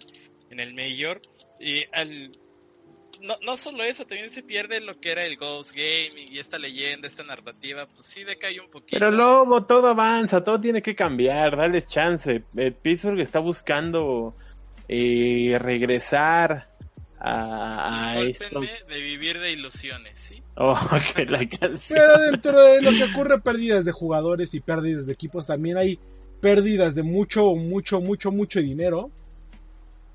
[0.58, 1.20] en el Mayor.
[1.60, 2.32] Y al,
[3.22, 6.58] no, no solo eso, también se pierde lo que era el Ghost Gaming y esta
[6.58, 8.98] leyenda, esta narrativa, pues sí decae un poquito.
[8.98, 12.44] Pero Lobo, todo avanza, todo tiene que cambiar, dale chance.
[12.56, 14.34] Eh, Pittsburgh está buscando
[14.88, 16.68] eh, regresar
[17.18, 18.60] a, a esto.
[18.60, 20.42] De vivir de ilusiones, ¿sí?
[20.60, 20.76] Oh,
[21.14, 21.98] que la canción.
[21.98, 26.00] Pero dentro de lo que ocurre, pérdidas de jugadores y pérdidas de equipos, también hay
[26.40, 29.10] pérdidas de mucho, mucho, mucho, mucho dinero.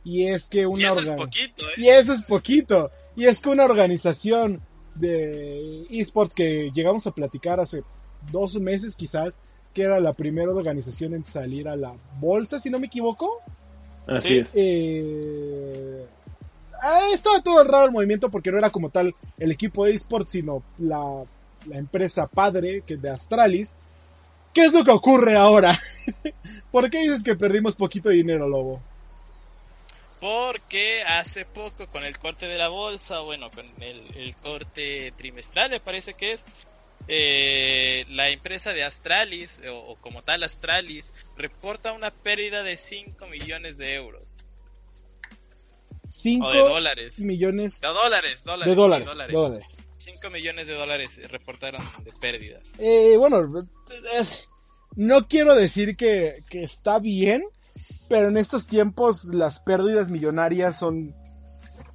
[0.03, 1.73] Y es que Y una eso es poquito, ¿eh?
[1.77, 2.91] Y eso es poquito.
[3.15, 4.61] Y es que una organización
[4.95, 7.83] de esports que llegamos a platicar hace
[8.31, 9.39] dos meses quizás,
[9.73, 13.39] que era la primera organización en salir a la bolsa, si no me equivoco.
[14.07, 14.37] Así Sí.
[14.39, 14.49] es.
[14.53, 16.05] Eh,
[16.81, 20.31] ah, estaba todo raro el movimiento porque no era como tal el equipo de esports,
[20.31, 21.23] sino la,
[21.67, 23.75] la empresa padre que de Astralis.
[24.53, 25.75] ¿Qué es lo que ocurre ahora?
[26.71, 28.81] ¿Por qué dices que perdimos poquito dinero, Lobo?
[30.23, 35.69] Porque hace poco con el corte de la bolsa, bueno, con el, el corte trimestral
[35.69, 36.45] me parece que es,
[37.09, 43.27] eh, la empresa de Astralis, o, o como tal Astralis, reporta una pérdida de 5
[43.27, 44.45] millones de euros.
[46.05, 47.19] 5 O de dólares.
[47.19, 48.65] millones No, dólares, dólares.
[48.65, 49.33] de sí, dólares.
[49.33, 49.83] dólares.
[49.97, 52.75] 5 millones de dólares reportaron de pérdidas.
[52.79, 53.65] Eh, bueno,
[54.17, 54.25] eh,
[54.95, 57.43] no quiero decir que, que está bien,
[58.09, 61.15] pero en estos tiempos las pérdidas millonarias son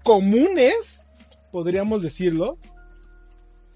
[0.02, 1.06] comunes,
[1.52, 2.58] podríamos decirlo.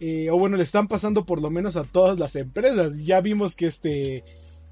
[0.01, 3.05] Eh, o bueno, le están pasando por lo menos a todas las empresas.
[3.05, 4.25] Ya vimos que este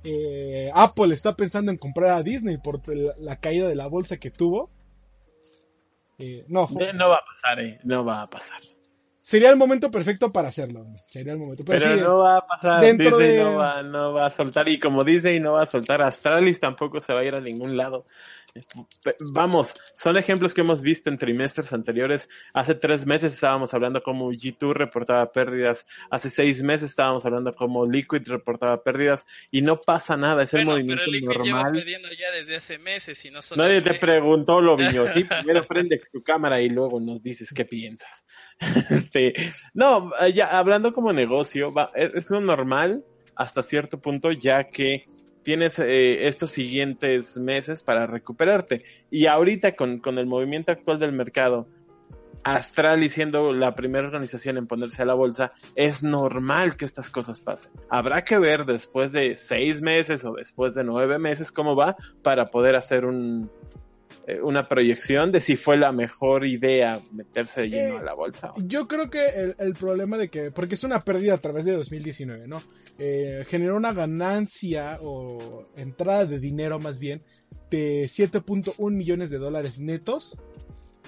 [0.03, 4.31] eh, Apple está pensando en comprar a Disney por la, caída de la bolsa que
[4.31, 4.71] tuvo.
[6.19, 7.81] Eh, no, va a pasar.
[7.85, 8.61] No va a pasar.
[9.23, 10.87] Sería el momento perfecto para hacerlo.
[11.09, 11.65] Sería el momento.
[11.65, 12.81] Pero, Pero sí, no va a pasar.
[12.81, 14.69] dentro Disney de- no, va, no va a soltar.
[14.69, 17.77] Y como Disney no va a soltar, Astralis tampoco se va a ir a ningún
[17.77, 18.07] lado.
[19.21, 22.29] Vamos, son ejemplos que hemos visto en trimestres anteriores.
[22.53, 25.87] Hace tres meses estábamos hablando como G2 reportaba pérdidas.
[26.11, 29.25] Hace seis meses estábamos hablando como Liquid reportaba pérdidas.
[29.53, 31.73] Y no pasa nada, es el movimiento pero Liquid lleva normal.
[31.75, 35.07] perdiendo ya desde hace meses y no solo Nadie te preguntó, Loviño.
[35.07, 38.25] Sí, primero prende tu cámara y luego nos dices qué piensas.
[38.91, 39.35] Este,
[39.73, 43.05] no, ya hablando como negocio, va, es, es lo normal
[43.35, 45.07] hasta cierto punto, ya que
[45.43, 48.85] tienes eh, estos siguientes meses para recuperarte.
[49.11, 51.67] Y ahorita con, con el movimiento actual del mercado,
[52.43, 57.11] Astral y siendo la primera organización en ponerse a la bolsa, es normal que estas
[57.11, 57.71] cosas pasen.
[57.91, 62.51] Habrá que ver después de seis meses o después de nueve meses cómo va para
[62.51, 63.90] poder hacer un, eh,
[64.43, 68.53] una proyección de si fue la mejor idea meterse de lleno Eh, a la bolsa.
[68.59, 71.73] Yo creo que el, el problema de que, porque es una pérdida a través de
[71.73, 72.63] 2019, ¿no?
[72.99, 77.23] Eh, generó una ganancia o entrada de dinero más bien
[77.71, 80.37] de 7.1 millones de dólares netos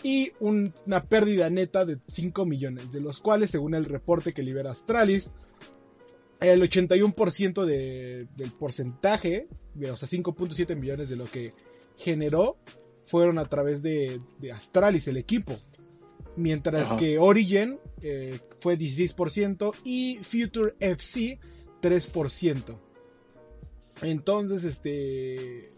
[0.02, 4.42] y un- una pérdida neta de 5 millones, de los cuales, según el reporte que
[4.42, 5.30] libera Astralis,
[6.40, 11.52] el 81% de, del porcentaje, de, o sea, 5.7 millones de lo que
[11.96, 12.56] generó,
[13.12, 15.58] fueron a través de, de Astralis, el equipo.
[16.34, 16.96] Mientras Ajá.
[16.96, 21.38] que Origin eh, fue 16% y Future FC
[21.82, 22.78] 3%.
[24.00, 25.74] Entonces, este.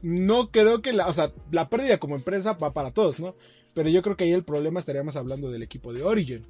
[0.00, 1.06] No creo que la.
[1.06, 3.36] O sea, la pérdida como empresa va para todos, ¿no?
[3.74, 6.46] Pero yo creo que ahí el problema estaríamos hablando del equipo de Origin.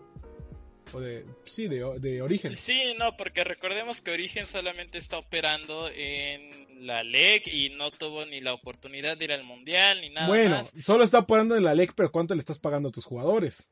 [0.95, 1.25] O de.
[1.45, 2.57] Sí, de, de Origen.
[2.57, 8.25] Sí, no, porque recordemos que Origen solamente está operando en la LEC y no tuvo
[8.27, 10.73] ni la oportunidad de ir al Mundial ni nada Bueno, más.
[10.81, 13.71] solo está poniendo en la LEC, pero ¿cuánto le estás pagando a tus jugadores?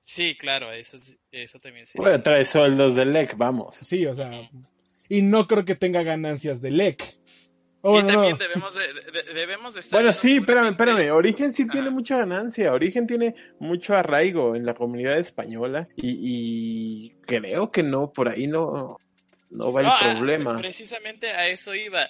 [0.00, 2.02] Sí, claro, eso, es- eso también sería.
[2.08, 3.76] Bueno, trae sueldos del LEC, vamos.
[3.82, 4.50] Sí, o sea.
[5.08, 7.16] Y no creo que tenga ganancias de LEC.
[7.84, 8.38] Y bueno, también no.
[8.38, 11.10] debemos de, de- debemos de estar Bueno, sí, espérame, espérame.
[11.12, 12.72] Origen sí tiene mucha ganancia.
[12.72, 18.46] Origen tiene mucho arraigo en la comunidad española y, y creo que no, por ahí
[18.46, 18.98] no,
[19.50, 20.58] no va el No, ah, problema.
[20.58, 22.08] Precisamente a eso iba.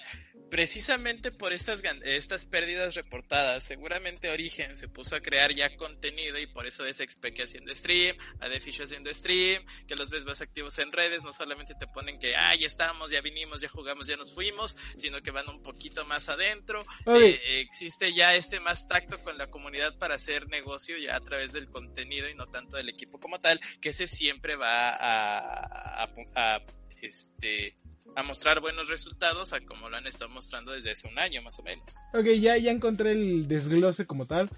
[0.49, 6.47] Precisamente por estas, estas pérdidas reportadas, seguramente Origen se puso a crear ya contenido y
[6.47, 10.41] por eso ves a XP haciendo stream, a Defish haciendo stream, que los ves más
[10.41, 14.07] activos en redes, no solamente te ponen que, ah, ya estamos, ya vinimos, ya jugamos,
[14.07, 16.85] ya nos fuimos, sino que van un poquito más adentro.
[17.21, 21.21] Eh, eh, existe ya este más tacto con la comunidad para hacer negocio ya a
[21.21, 26.03] través del contenido y no tanto del equipo como tal, que ese siempre va a,
[26.03, 26.61] a, a-
[27.05, 27.75] este
[28.15, 31.59] a mostrar buenos resultados a como lo han estado mostrando desde hace un año más
[31.59, 31.95] o menos.
[32.13, 34.49] Ok, ya, ya encontré el desglose como tal.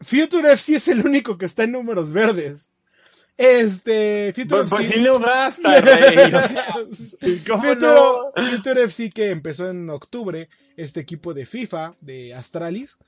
[0.00, 2.72] Future FC es el único que está en números verdes.
[3.36, 4.94] Este, Future Pues, pues FC.
[4.94, 6.32] sí lo gasta, rey.
[6.34, 6.66] O sea,
[7.48, 8.32] ¿cómo Future, no?
[8.50, 12.98] Future FC que empezó en octubre, este equipo de FIFA, de Astralis.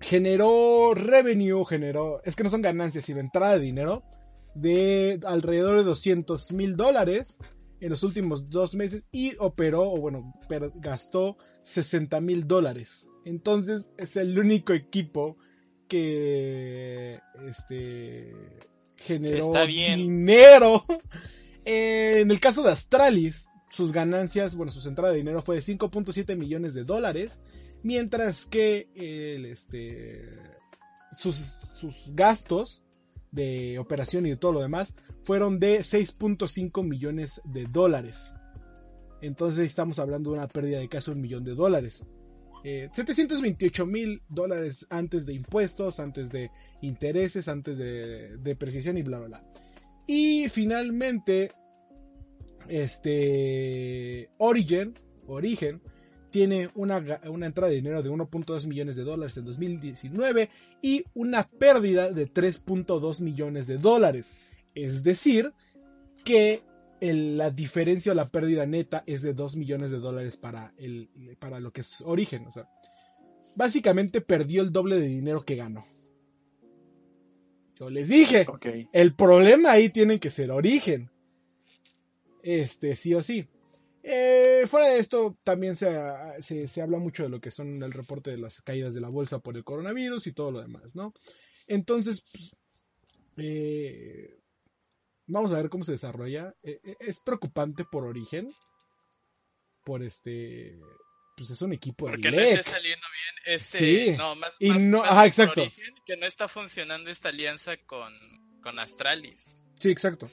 [0.00, 4.02] generó revenue, generó, es que no son ganancias, sino entrada de dinero
[4.54, 7.38] de alrededor de 200 mil dólares
[7.80, 10.32] en los últimos dos meses y operó, o bueno,
[10.76, 13.10] gastó 60 mil dólares.
[13.24, 15.36] Entonces es el único equipo
[15.88, 18.32] que este,
[18.96, 20.84] generó dinero.
[21.64, 26.36] en el caso de Astralis, sus ganancias, bueno, su entrada de dinero fue de 5.7
[26.36, 27.40] millones de dólares,
[27.82, 30.22] mientras que el, este,
[31.12, 32.83] sus, sus gastos
[33.34, 38.34] de operación y de todo lo demás fueron de 6.5 millones de dólares.
[39.20, 42.04] Entonces estamos hablando de una pérdida de casi un millón de dólares.
[42.62, 49.18] 728 eh, mil dólares antes de impuestos, antes de intereses, antes de depreciación y bla
[49.18, 49.44] bla bla.
[50.06, 51.52] Y finalmente,
[52.68, 55.82] este Origin, Origen,
[56.34, 60.50] tiene una, entrada de dinero de 1.2 millones de dólares en 2019
[60.82, 64.34] y una pérdida de 3.2 millones de dólares.
[64.74, 65.52] Es decir,
[66.24, 66.64] que
[67.00, 71.08] la diferencia o la pérdida neta es de 2 millones de dólares para, el,
[71.38, 72.48] para lo que es origen.
[72.48, 72.68] O sea,
[73.54, 75.86] básicamente perdió el doble de dinero que ganó.
[77.78, 78.44] Yo les dije,
[78.92, 81.10] el problema ahí tiene que ser origen.
[82.42, 83.46] Este, sí o sí.
[84.06, 85.88] Eh, fuera de esto, también se,
[86.82, 89.56] habla mucho de lo que son el reporte de las caídas de la bolsa por
[89.56, 91.14] el coronavirus y todo lo demás, ¿no?
[91.68, 92.54] Entonces, pues,
[93.38, 94.36] eh,
[95.26, 96.54] vamos a ver cómo se desarrolla.
[96.62, 98.54] Eh, es preocupante por origen,
[99.84, 100.78] por este,
[101.34, 104.58] pues es un equipo Porque no está saliendo bien este, no, más,
[105.24, 105.62] exacto.
[106.04, 108.12] que no está funcionando esta alianza con,
[108.62, 109.64] con Astralis.
[109.80, 110.30] Sí, exacto.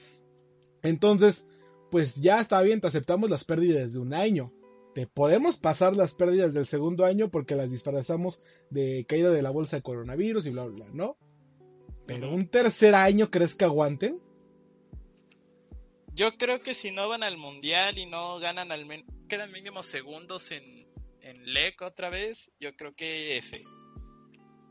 [0.83, 1.47] Entonces,
[1.91, 4.51] pues ya está bien, te aceptamos las pérdidas de un año.
[4.95, 9.51] Te podemos pasar las pérdidas del segundo año porque las disfrazamos de caída de la
[9.51, 11.17] bolsa de coronavirus y bla, bla, bla, ¿no?
[12.07, 14.19] Pero un tercer año, ¿crees que aguanten?
[16.13, 19.83] Yo creo que si no van al mundial y no ganan al menos, quedan mínimo
[19.83, 20.87] segundos en,
[21.21, 23.63] en LEC otra vez, yo creo que F.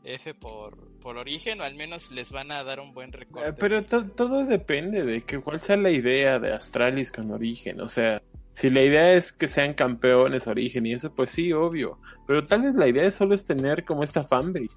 [0.03, 3.49] F por, por origen o al menos les van a dar un buen recorte.
[3.49, 7.89] Eh, pero todo depende de que cuál sea la idea de Astralis con origen, o
[7.89, 8.21] sea,
[8.53, 12.61] si la idea es que sean campeones origen y eso, pues sí, obvio, pero tal
[12.61, 14.69] vez la idea solo es tener como esta fanbase.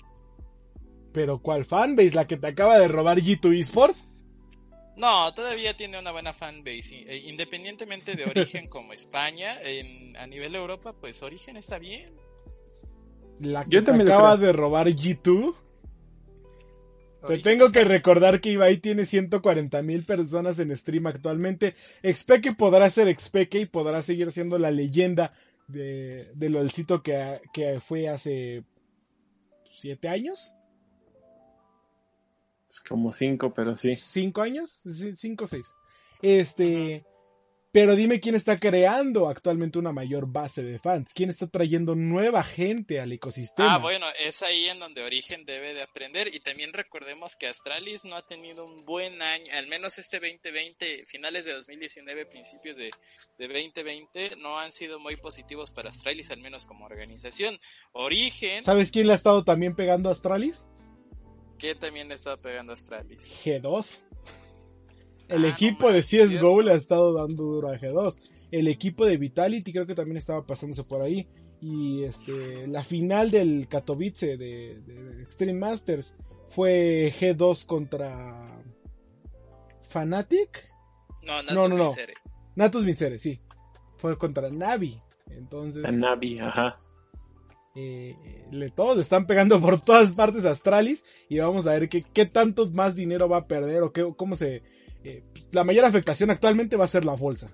[1.12, 2.14] Pero ¿cuál fanbase?
[2.14, 4.09] ¿La que te acaba de robar G2 Esports?
[4.97, 7.05] No, todavía tiene una buena fanbase.
[7.07, 12.14] Eh, independientemente de origen como España, en, a nivel Europa, pues origen está bien.
[13.41, 15.55] La que te acaba de robar G2.
[17.27, 21.75] Te tengo que recordar que Ibai tiene 140 mil personas en stream actualmente.
[22.03, 25.33] Expeke podrá ser Expeke y podrá seguir siendo la leyenda
[25.68, 28.64] de, de LOLcito que, que fue hace
[29.64, 30.55] siete años.
[32.89, 33.95] Como cinco, pero sí.
[33.95, 34.83] ¿Cinco años?
[35.14, 35.75] cinco o seis.
[36.22, 37.05] Este.
[37.75, 42.45] Pero dime quién está creando actualmente una mayor base de fans, quién está trayendo nueva
[42.45, 43.75] gente al ecosistema.
[43.75, 48.05] Ah, bueno, es ahí en donde Origen debe de aprender y también recordemos que Astralis
[48.05, 52.91] no ha tenido un buen año, al menos este 2020, finales de 2019, principios de,
[53.39, 57.59] de 2020, no han sido muy positivos para Astralis, al menos como organización.
[57.91, 58.62] Origen...
[58.62, 60.68] ¿Sabes quién le ha estado también pegando a Astralis?
[61.59, 63.35] ¿Qué también le está pegando a Astralis?
[63.45, 64.05] G2.
[65.29, 68.18] El ah, equipo de CSGO le ha estado dando duro a G2.
[68.51, 71.27] El equipo de Vitality creo que también estaba pasándose por ahí.
[71.61, 76.16] Y este, la final del Katowice de, Extreme Masters
[76.49, 78.62] fue G2 contra
[79.89, 80.72] Fnatic.
[81.22, 81.95] No, Natus no, no, no.
[82.55, 83.41] Natus Vincere, sí.
[83.97, 85.01] Fue contra Navi.
[85.31, 85.91] Entonces.
[85.91, 86.81] Navi, ajá.
[87.77, 88.14] Eh,
[88.53, 92.03] le, todos le están pegando por todas partes a Astralis y vamos a ver qué,
[92.03, 94.62] qué tanto más dinero va a perder o qué, cómo se
[95.05, 97.51] eh, la mayor afectación actualmente va a ser la bolsa.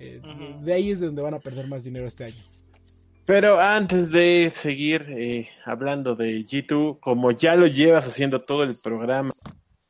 [0.00, 0.20] Eh,
[0.62, 2.44] de ahí es de donde van a perder más dinero este año.
[3.24, 8.76] Pero antes de seguir eh, hablando de G2, como ya lo llevas haciendo todo el
[8.76, 9.32] programa,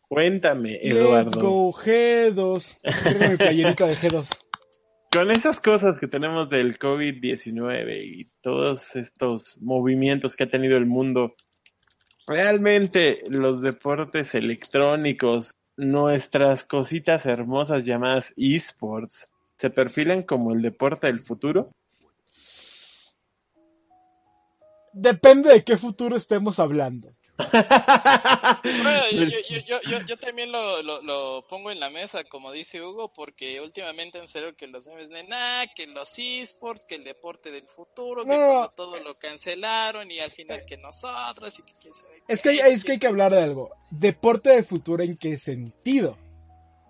[0.08, 1.30] cuéntame, Eduardo.
[1.30, 2.80] Let's go G2.
[3.04, 4.30] Tengo mi playerita de G2.
[5.12, 10.86] Con esas cosas que tenemos del COVID-19 y todos estos movimientos que ha tenido el
[10.86, 11.34] mundo,
[12.26, 21.20] realmente los deportes electrónicos nuestras cositas hermosas llamadas esports se perfilan como el deporte del
[21.20, 21.68] futuro?
[24.92, 27.12] Depende de qué futuro estemos hablando.
[30.06, 34.56] Yo, también lo, lo, pongo en la mesa, como dice Hugo, porque últimamente en serio
[34.56, 38.30] que los memes de nada, que los esports, que el deporte del futuro, que
[38.74, 42.22] todo lo cancelaron y al final que nosotros y que quién sabe.
[42.26, 43.70] Es que, hay, es que hay que hablar de algo.
[43.90, 46.16] ¿Deporte del futuro en qué sentido?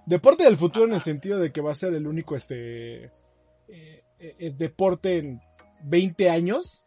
[0.07, 3.07] Deporte del futuro en el sentido de que va a ser el único este
[3.69, 5.41] eh, eh, deporte en
[5.83, 6.86] 20 años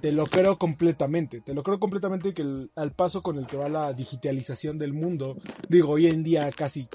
[0.00, 1.40] te lo creo completamente.
[1.40, 5.36] Te lo creo completamente que al paso con el que va la digitalización del mundo,
[5.68, 6.88] digo, hoy en día casi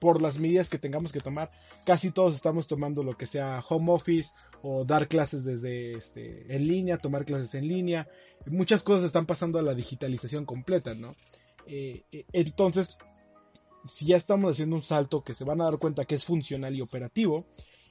[0.00, 1.50] por las medidas que tengamos que tomar,
[1.84, 4.32] casi todos estamos tomando lo que sea home office
[4.62, 8.08] o dar clases desde este, en línea, tomar clases en línea.
[8.46, 11.14] Muchas cosas están pasando a la digitalización completa, ¿no?
[11.66, 12.98] Eh, eh, entonces,
[13.90, 16.74] si ya estamos haciendo un salto que se van a dar cuenta que es funcional
[16.74, 17.46] y operativo,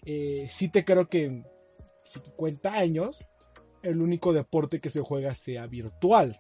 [0.06, 1.46] eh, sí te creo que en
[2.06, 3.20] 50 años
[3.84, 6.40] el único deporte que se juega sea virtual,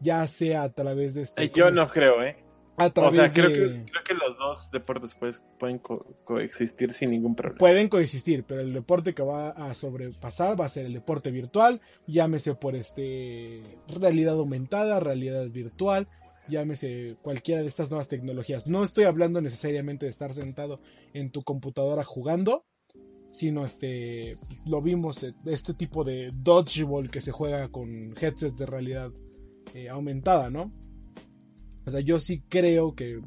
[0.00, 1.50] ya sea a través de este...
[1.50, 2.36] Yo no creo, ¿eh?
[2.78, 7.10] A través o sea, creo, que, creo que los dos deportes pues, pueden coexistir sin
[7.10, 7.58] ningún problema.
[7.58, 11.80] Pueden coexistir, pero el deporte que va a sobrepasar va a ser el deporte virtual,
[12.06, 16.06] llámese por este realidad aumentada, realidad virtual,
[16.48, 18.66] llámese cualquiera de estas nuevas tecnologías.
[18.66, 20.80] No estoy hablando necesariamente de estar sentado
[21.14, 22.66] en tu computadora jugando,
[23.30, 28.66] sino este lo vimos eh, este tipo de dodgeball que se juega con headsets de
[28.66, 29.12] realidad
[29.74, 30.72] eh, aumentada, ¿no?
[31.84, 33.20] O sea, yo sí creo que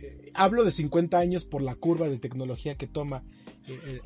[0.00, 3.24] eh, hablo de 50 años por la curva de tecnología que toma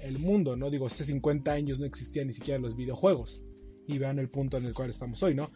[0.01, 0.71] el, mundo, ¿no?
[0.71, 3.43] Digo, hace 50 años no existían ni siquiera los videojuegos.
[3.89, 5.51] Y vean el punto en el cual estamos hoy, ¿no?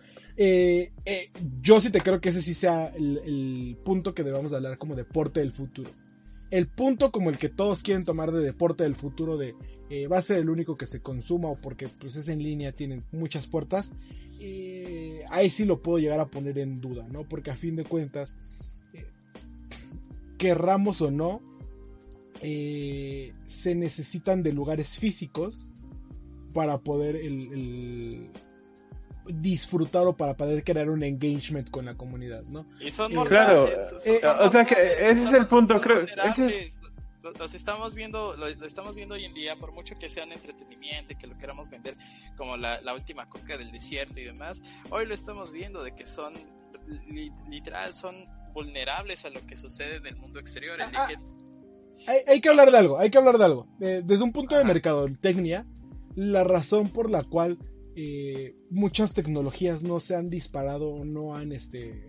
[1.61, 4.97] yo sí te creo que ese sí sea el, el punto que debamos hablar como
[4.97, 5.91] deporte del futuro
[6.53, 9.55] el punto como el que todos quieren tomar de deporte del futuro de
[9.95, 12.73] eh, va a ser el único que se consuma o porque pues es en línea,
[12.73, 13.93] tienen muchas puertas,
[14.41, 17.29] eh, ahí sí lo puedo llegar a poner en duda, ¿no?
[17.29, 18.35] Porque a fin de cuentas,
[18.95, 19.05] eh,
[20.39, 21.43] querramos o no,
[22.41, 25.69] se necesitan de lugares físicos
[26.55, 28.31] para poder el
[29.27, 32.67] disfrutar o para poder crear un engagement con la comunidad, ¿no?
[32.81, 36.07] Y son eh, claro, eh, o sea que ese es el punto, creo.
[37.39, 41.17] Los estamos viendo, lo, estamos viendo hoy en día, por mucho que sean entretenimiento y
[41.17, 41.97] que lo queramos vender
[42.37, 46.35] como la, última coca del desierto y demás, hoy lo estamos viendo de que son
[47.49, 48.15] literal, son
[48.53, 50.79] vulnerables a lo que sucede en el mundo exterior.
[50.95, 51.09] Ah,
[52.07, 53.69] hay, hay, que hablar de algo, hay que hablar de algo.
[53.81, 55.65] Eh, desde un punto de mercadotecnia,
[56.17, 57.59] la razón por la cual
[57.95, 62.09] eh, muchas tecnologías no se han disparado o no han este,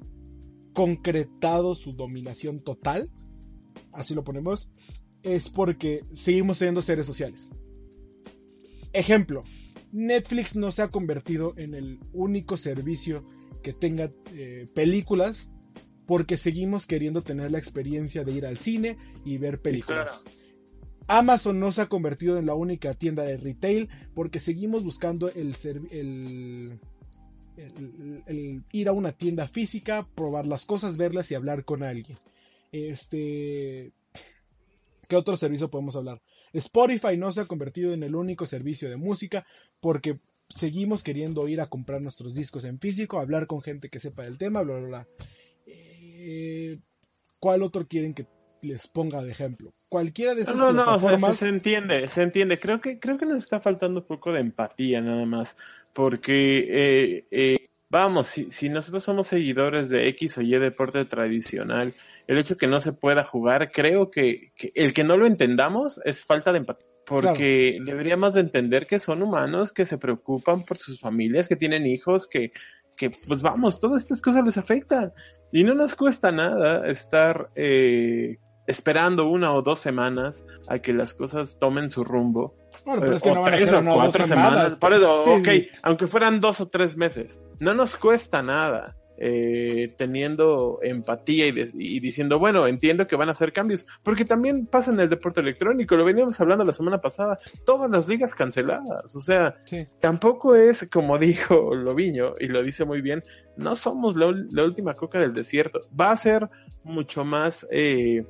[0.73, 3.11] concretado su dominación total,
[3.91, 4.71] así lo ponemos,
[5.23, 7.51] es porque seguimos siendo seres sociales.
[8.91, 9.43] Ejemplo,
[9.91, 13.23] Netflix no se ha convertido en el único servicio
[13.61, 15.49] que tenga eh, películas
[16.05, 20.23] porque seguimos queriendo tener la experiencia de ir al cine y ver películas.
[21.07, 25.55] Amazon no se ha convertido en la única tienda de retail porque seguimos buscando el,
[25.91, 26.79] el,
[28.71, 32.17] ir a una tienda física, probar las cosas, verlas y hablar con alguien.
[32.71, 33.91] Este,
[35.13, 36.23] ¿qué otro servicio podemos hablar?
[36.53, 39.45] Spotify no se ha convertido en el único servicio de música
[39.79, 40.17] porque
[40.49, 44.39] seguimos queriendo ir a comprar nuestros discos en físico, hablar con gente que sepa del
[44.39, 45.07] tema, bla, bla, bla.
[45.67, 46.79] Eh,
[47.39, 48.25] ¿Cuál otro quieren que
[48.63, 49.71] les ponga de ejemplo?
[49.87, 51.37] cualquiera de estas no, plataformas...
[51.37, 52.59] se entiende, se entiende.
[52.59, 55.55] Creo que, creo que nos está faltando un poco de empatía nada más,
[55.93, 61.93] porque eh, eh, vamos, si, si nosotros somos seguidores de X o Y deporte tradicional,
[62.27, 66.23] el hecho que no se pueda jugar, creo que, el que no lo entendamos es
[66.23, 66.87] falta de empatía.
[67.05, 71.85] Porque deberíamos de entender que son humanos, que se preocupan por sus familias, que tienen
[71.85, 72.53] hijos, que,
[72.97, 75.11] que pues vamos, todas estas cosas les afectan.
[75.51, 81.13] Y no nos cuesta nada estar eh, esperando una o dos semanas a que las
[81.13, 82.55] cosas tomen su rumbo.
[82.85, 84.79] Bueno, pero es que no van a ser o cuatro semanas.
[84.79, 85.47] Por eso, ok,
[85.83, 88.95] aunque fueran dos o tres meses, no nos cuesta nada.
[89.15, 94.91] Eh, teniendo empatía y, diciendo, bueno, entiendo que van a hacer cambios, porque también pasa
[94.91, 99.19] en el deporte electrónico, lo veníamos hablando la semana pasada, todas las ligas canceladas, o
[99.19, 99.55] sea,
[99.99, 103.23] tampoco es como dijo Loviño, y lo dice muy bien,
[103.55, 104.25] no somos la,
[104.63, 106.49] última coca del desierto, va a ser
[106.83, 108.25] mucho más eh,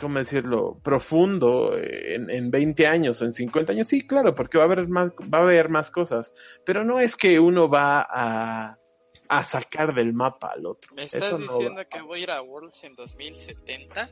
[0.00, 4.64] ¿cómo decirlo?, profundo en, en 20 años o en 50 años, sí, claro, porque va
[4.64, 6.32] a haber más, va a haber más cosas,
[6.64, 8.79] pero no es que uno va a,
[9.30, 10.92] a sacar del mapa al otro.
[10.96, 14.10] ¿Me estás diciendo que voy a ir a Worlds en 2070?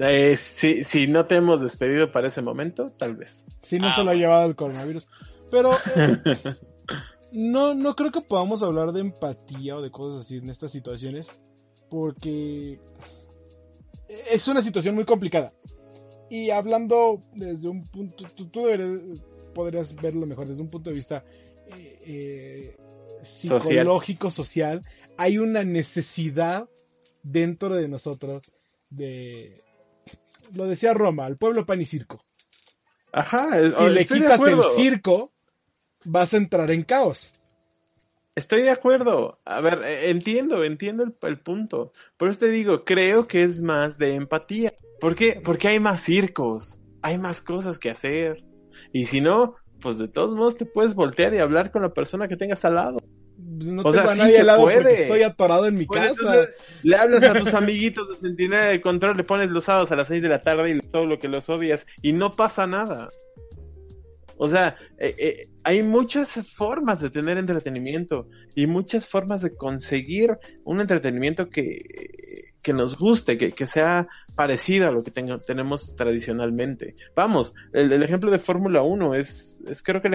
[0.00, 3.44] Eh, si, si no te hemos despedido para ese momento, tal vez.
[3.62, 5.08] Si no ah, se lo ha llevado el coronavirus.
[5.52, 6.18] Pero, eh,
[7.32, 11.38] no, no creo que podamos hablar de empatía o de cosas así en estas situaciones,
[11.88, 12.80] porque
[14.08, 15.52] es una situación muy complicada.
[16.28, 18.50] Y hablando desde un punto, tú,
[19.54, 21.24] podrías verlo mejor desde un punto de vista
[21.76, 22.76] eh, eh,
[23.22, 24.84] psicológico, social.
[25.16, 26.68] Hay una necesidad
[27.22, 28.42] dentro de nosotros
[28.90, 29.62] de,
[30.54, 32.24] lo decía Roma, al pueblo pan y circo.
[33.12, 35.32] Ajá, si le quitas el circo,
[36.04, 37.32] vas a entrar en caos.
[38.36, 39.40] Estoy de acuerdo.
[39.44, 41.92] A ver, eh, entiendo, entiendo el, punto.
[42.16, 44.74] Por eso te digo, creo que es más de empatía.
[45.00, 45.40] ¿Por qué?
[45.44, 48.44] Porque hay más circos, hay más cosas que hacer.
[48.92, 52.28] Y si no, pues de todos modos te puedes voltear y hablar con la persona
[52.28, 52.98] que tengas al lado.
[52.98, 56.48] Pues no tengo a nadie al lado porque estoy atorado en mi casa.
[56.82, 60.08] le hablas a tus amiguitos de Centinela de Control, le pones los sábados a las
[60.08, 63.10] 6 de la tarde y todo lo que los odias y no pasa nada.
[64.42, 70.38] O sea, eh, eh, hay muchas formas de tener entretenimiento y muchas formas de conseguir
[70.64, 76.94] un entretenimiento que, que nos guste, que, que sea parecido a lo que tenemos tradicionalmente.
[77.14, 80.14] Vamos, el, el ejemplo de Fórmula 1 es, es creo que el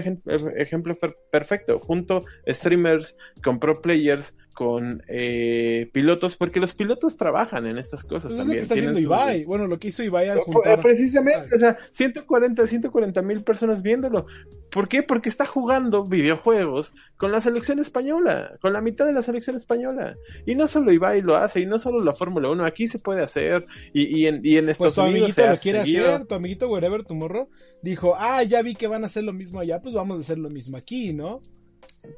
[0.57, 0.95] ejemplo
[1.31, 1.79] perfecto.
[1.79, 8.32] Junto streamers con pro players con eh, pilotos, porque los pilotos trabajan en estas cosas
[8.32, 8.60] pues también.
[8.62, 9.43] Es lo que está haciendo Ibai.
[9.43, 10.80] Bueno, lo que hizo Ibai al juntar...
[10.80, 14.26] Precisamente, o sea, 140, 140 mil personas viéndolo.
[14.72, 15.03] ¿Por qué?
[15.03, 20.16] Porque está jugando videojuegos con la selección española, con la mitad de la selección española.
[20.45, 23.22] Y no solo Ibai lo hace, y no solo la Fórmula 1, aquí se puede
[23.22, 26.70] hacer, y, y en, y en Estados pues tu amiguito lo quiere hacer, tu amiguito
[26.70, 27.49] Wherever Tomorrow
[27.82, 30.39] dijo, ah, ya vi que van a hacer lo mismo allá, pues vamos a hacer
[30.39, 31.41] lo mismo aquí, ¿no?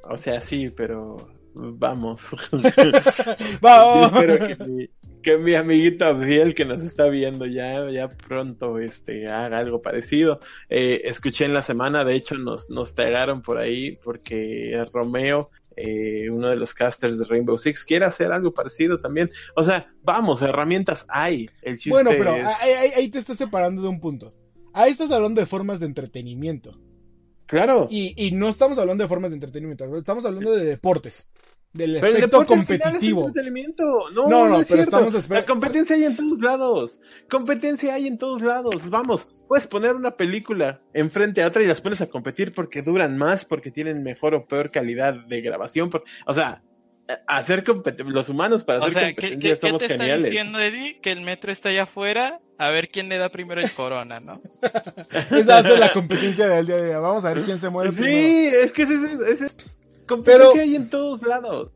[0.03, 2.21] O sea, sí, pero vamos.
[3.61, 4.13] vamos.
[4.13, 9.81] espero que mi, amiguito Abdiel que nos está viendo ya, ya pronto este, haga algo
[9.81, 10.39] parecido.
[10.69, 16.29] Eh, escuché en la semana, de hecho nos, nos tagaron por ahí porque Romeo eh,
[16.31, 19.29] uno de los casters de Rainbow Six quiere hacer algo parecido también.
[19.55, 21.47] O sea, vamos, herramientas hay.
[21.61, 24.33] El bueno, pero ahí, ahí, te estás separando de un punto.
[24.73, 26.79] Ahí estás hablando de formas de entretenimiento.
[27.45, 27.87] Claro.
[27.89, 31.31] Y, y no estamos hablando de formas de entretenimiento, estamos hablando de deportes
[31.77, 33.31] del aspecto competitivo.
[34.13, 35.47] No, no, no, pero estamos esperando.
[35.47, 36.99] La competencia hay en todos lados.
[37.29, 38.89] Competencia hay en todos lados.
[38.89, 43.17] Vamos, puedes poner una película enfrente a otra y las pones a competir porque duran
[43.17, 45.91] más, porque tienen mejor o peor calidad de grabación.
[46.25, 46.61] o sea,
[47.25, 47.63] hacer
[48.05, 50.99] los humanos para hacer competencia ¿qué, ¿qué te está diciendo, Eddie?
[50.99, 54.41] Que el metro está allá afuera, a ver quién le da primero el corona, ¿no?
[55.31, 57.01] Esa es la competencia del día de hoy.
[57.01, 58.27] Vamos a ver quién se muere sí, primero.
[58.27, 58.95] Sí, es que ese,
[59.29, 59.51] ese,
[60.23, 61.71] pero hay en todos lados.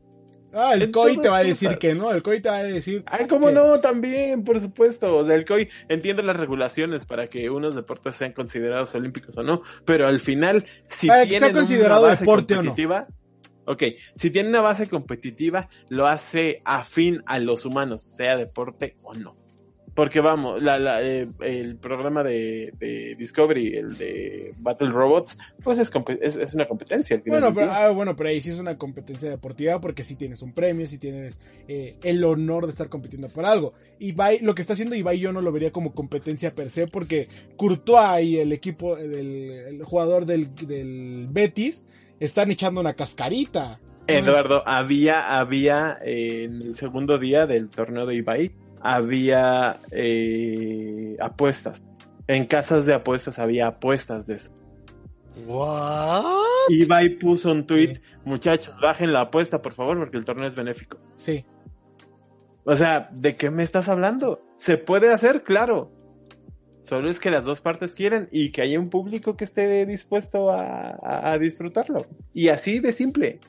[0.54, 3.02] Ah, el COI te va a decir que no, el COI te va a decir.
[3.06, 5.16] Ay, cómo no, también, por supuesto.
[5.16, 9.42] O sea, el COI entiende las regulaciones para que unos deportes sean considerados olímpicos o
[9.42, 12.74] no, pero al final, si para que sea considerado deporte o no.
[13.64, 13.82] Ok,
[14.16, 19.41] si tiene una base competitiva, lo hace afín a los humanos, sea deporte o no.
[19.94, 25.78] Porque vamos, la, la, eh, el programa de, de, Discovery, el de Battle Robots, pues
[25.78, 25.90] es,
[26.20, 27.20] es, una competencia.
[27.26, 30.52] Bueno pero, ah, bueno, pero ahí sí es una competencia deportiva porque sí tienes un
[30.52, 33.74] premio, sí tienes eh, el honor de estar compitiendo por algo.
[33.98, 37.28] Ibai, lo que está haciendo Ibai yo no lo vería como competencia per se porque
[37.56, 41.84] Courtois y el equipo, del jugador del, del Betis,
[42.18, 43.78] están echando una cascarita.
[44.06, 48.52] Eduardo, había, había eh, en el segundo día del torneo de Ibai,
[48.82, 51.82] había eh, apuestas.
[52.26, 54.50] En casas de apuestas había apuestas de eso.
[55.46, 56.24] ¿What?
[56.68, 60.98] Ibai puso un tweet, muchachos, bajen la apuesta, por favor, porque el torneo es benéfico.
[61.16, 61.44] Sí.
[62.64, 64.40] O sea, ¿de qué me estás hablando?
[64.58, 65.42] ¿Se puede hacer?
[65.42, 65.90] Claro.
[66.84, 70.50] Solo es que las dos partes quieren y que haya un público que esté dispuesto
[70.50, 72.06] a disfrutarlo.
[72.32, 73.40] Y así de simple.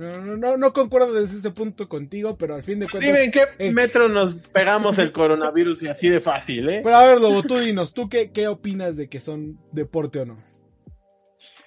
[0.00, 3.12] No, no, no concuerdo desde ese punto contigo, pero al fin de cuentas.
[3.12, 6.80] Dime en qué metro nos pegamos el coronavirus y así de fácil, ¿eh?
[6.82, 10.24] Pero a ver, Lobo, tú dinos, ¿tú qué, qué opinas de que son deporte o
[10.24, 10.42] no?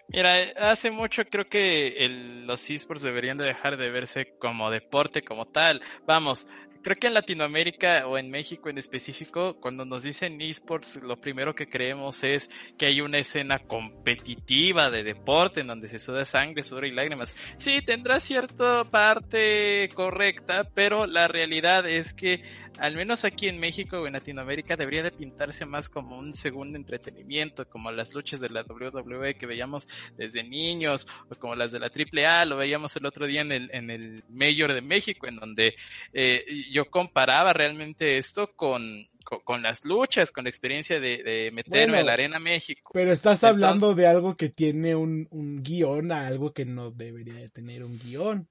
[0.08, 2.08] Mira, hace mucho creo que
[2.46, 5.82] los esports deberían de dejar de verse como deporte como tal.
[6.08, 6.48] Vamos,
[6.84, 11.56] creo que en Latinoamérica o en México en específico, cuando nos dicen esports, lo primero
[11.56, 16.62] que creemos es que hay una escena competitiva de deporte en donde se suda sangre,
[16.62, 17.36] sudor y lágrimas.
[17.58, 22.44] Sí, tendrá cierta parte correcta, pero la realidad es que
[22.80, 26.78] al menos aquí en México o en Latinoamérica, debería de pintarse más como un segundo
[26.78, 31.80] entretenimiento, como las luchas de la WWE que veíamos desde niños, o como las de
[31.80, 35.36] la AAA, lo veíamos el otro día en el, en el Mayor de México, en
[35.38, 35.76] donde
[36.14, 42.06] eh, yo comparaba realmente esto con con, las luchas, con la experiencia de, meterme en
[42.06, 42.92] la Arena México.
[42.94, 47.36] Pero estás hablando de algo que tiene un, un guion a algo que no debería
[47.36, 48.48] de tener un guion.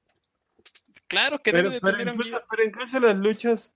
[1.07, 2.41] Claro que debe de tener un guion.
[2.51, 3.73] Pero incluso las luchas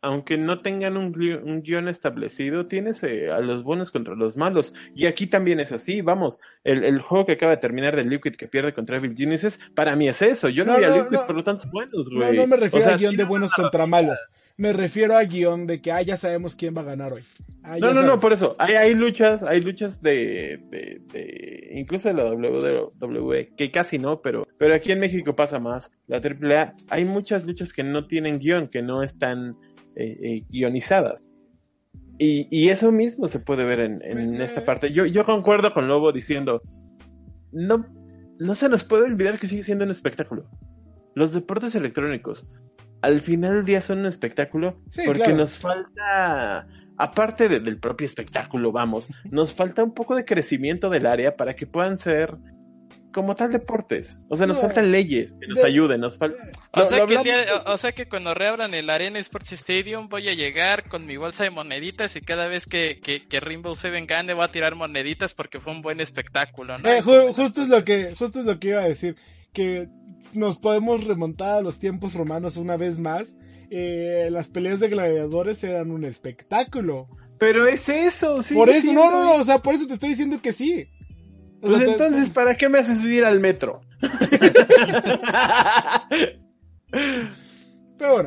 [0.00, 1.14] aunque no tengan un,
[1.44, 4.72] un guion establecido, tienes eh, a los buenos contra los malos.
[4.94, 8.36] Y aquí también es así, vamos, el, el, juego que acaba de terminar de Liquid
[8.36, 10.48] que pierde contra Evil Geniuses, para mí es eso.
[10.48, 12.36] Yo no, vi a Liquid por lo tanto buenos, güey.
[12.36, 14.18] No, no me refiero a guion de buenos contra malos.
[14.56, 17.22] Me refiero a guion de que, ah, ya sabemos quién va a ganar hoy.
[17.64, 18.54] Ah, no, no, no, por eso.
[18.58, 24.20] Hay, hay luchas, hay luchas de, de, de, incluso de la WWE, que casi no,
[24.20, 25.90] pero, pero aquí en México pasa más.
[26.06, 29.56] La AAA, hay muchas luchas que no tienen guion, que no están
[29.96, 31.32] eh, eh, guionizadas.
[32.18, 34.92] Y, y, eso mismo se puede ver en, en esta parte.
[34.92, 36.62] Yo, yo concuerdo con Lobo diciendo,
[37.50, 37.86] no,
[38.38, 40.48] no se nos puede olvidar que sigue siendo un espectáculo.
[41.14, 42.46] Los deportes electrónicos,
[43.04, 49.08] al final del día son un espectáculo porque nos falta, aparte del propio espectáculo, vamos,
[49.30, 52.38] nos falta un poco de crecimiento del área para que puedan ser
[53.12, 54.16] como tal deportes.
[54.28, 56.36] O sea, nos faltan leyes que nos ayuden, nos falta...
[56.72, 60.82] O, sea que o, sea que cuando reabran el Arena Sports Stadium voy a llegar
[60.88, 64.50] con mi bolsa de moneditas y cada vez que, que, Rainbow Seven gane voy a
[64.50, 66.88] tirar moneditas porque fue un buen espectáculo, ¿no?
[66.88, 69.14] Eh, justo es lo que, justo es lo que iba a decir,
[69.52, 69.88] que
[70.32, 73.36] nos podemos remontar a los tiempos romanos una vez más.
[73.70, 77.08] Eh, las peleas de gladiadores eran un espectáculo.
[77.38, 78.54] Pero es eso, sí.
[78.54, 80.88] Por eso, no, no, no, o sea, por eso te estoy diciendo que sí.
[81.60, 83.80] Pues entonces, ¿para qué me haces subir al metro?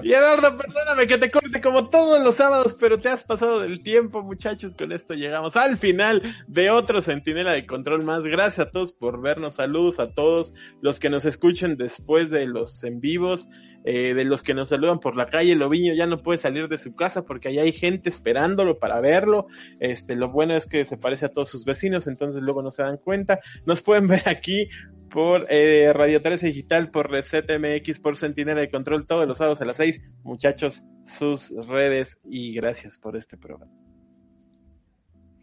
[0.02, 3.84] Y Eduardo, perdóname que te corte como todos los sábados, pero te has pasado del
[3.84, 4.74] tiempo, muchachos.
[4.74, 8.24] Con esto llegamos al final de otro Centinela de Control más.
[8.24, 9.56] Gracias a todos por vernos.
[9.56, 13.50] Saludos a todos los que nos escuchen después de los en vivos,
[13.84, 15.54] eh, de los que nos saludan por la calle.
[15.56, 19.48] Loviño ya no puede salir de su casa porque allá hay gente esperándolo para verlo.
[19.80, 22.84] Este, lo bueno es que se parece a todos sus vecinos, entonces luego no se
[22.84, 23.42] dan cuenta.
[23.66, 24.70] Nos pueden ver aquí
[25.10, 29.62] por eh, Radio 13 Digital, por Reset MX, por Centinela de Control, todos los sábados
[29.62, 30.02] a las 6.
[30.24, 33.72] Muchachos, sus redes y gracias por este programa.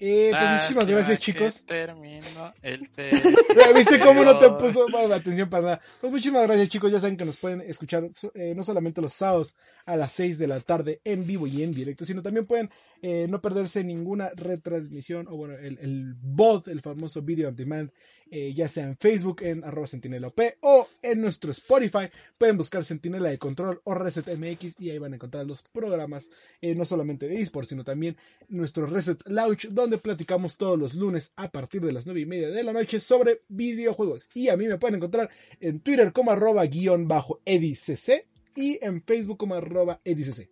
[0.06, 1.64] Eh, pues muchísimas gracias, chicos.
[1.64, 2.90] Termino el
[3.74, 5.80] ¿Viste cómo no te puso la atención para nada?
[6.00, 6.90] Pues muchísimas gracias, chicos.
[6.90, 8.04] Ya saben que nos pueden escuchar
[8.34, 9.56] eh, no solamente los sábados
[9.86, 12.70] a las 6 de la tarde en vivo y en directo, sino también pueden
[13.02, 17.90] eh, no perderse ninguna retransmisión o bueno, el, el VOD, el famoso Video on Demand,
[18.36, 22.08] eh, ya sea en Facebook en arroba sentinelop o en nuestro Spotify.
[22.36, 26.30] Pueden buscar Sentinela de Control o Reset MX y ahí van a encontrar los programas,
[26.60, 28.16] eh, no solamente de eSports, sino también
[28.48, 32.50] nuestro Reset Launch, donde platicamos todos los lunes a partir de las 9 y media
[32.50, 34.28] de la noche sobre videojuegos.
[34.34, 35.30] Y a mí me pueden encontrar
[35.60, 38.24] en Twitter como arroba guion bajo edicc
[38.56, 40.48] y en Facebook como arroba edicc.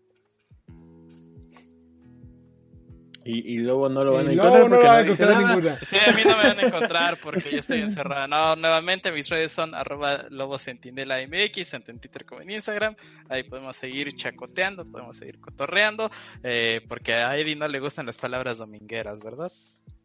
[3.25, 4.68] Y, y luego no lo van a encontrar.
[4.68, 5.79] No, a encontrar ninguna.
[5.81, 8.27] Sí, a mí no me van a encontrar porque yo estoy encerrado.
[8.29, 12.97] No, nuevamente mis redes son arroba lobo sentinela mx, tanto en Twitter como en Instagram.
[13.29, 16.11] Ahí podemos seguir chacoteando, podemos seguir cotorreando,
[16.43, 19.53] eh, porque a Eddie no le gustan las palabras domingueras, ¿verdad?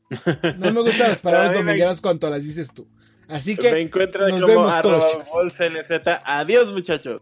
[0.57, 2.87] No me gustan las palabras domingueras cuando las dices tú.
[3.27, 5.17] Así que me encuentran nos como vemos todos,
[6.23, 7.21] Adiós, muchachos.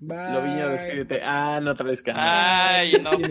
[0.00, 0.32] Bye.
[0.32, 1.20] Loviño, despídete.
[1.24, 2.76] Ah, no traes cámara.
[2.76, 3.30] Ay, no puedo.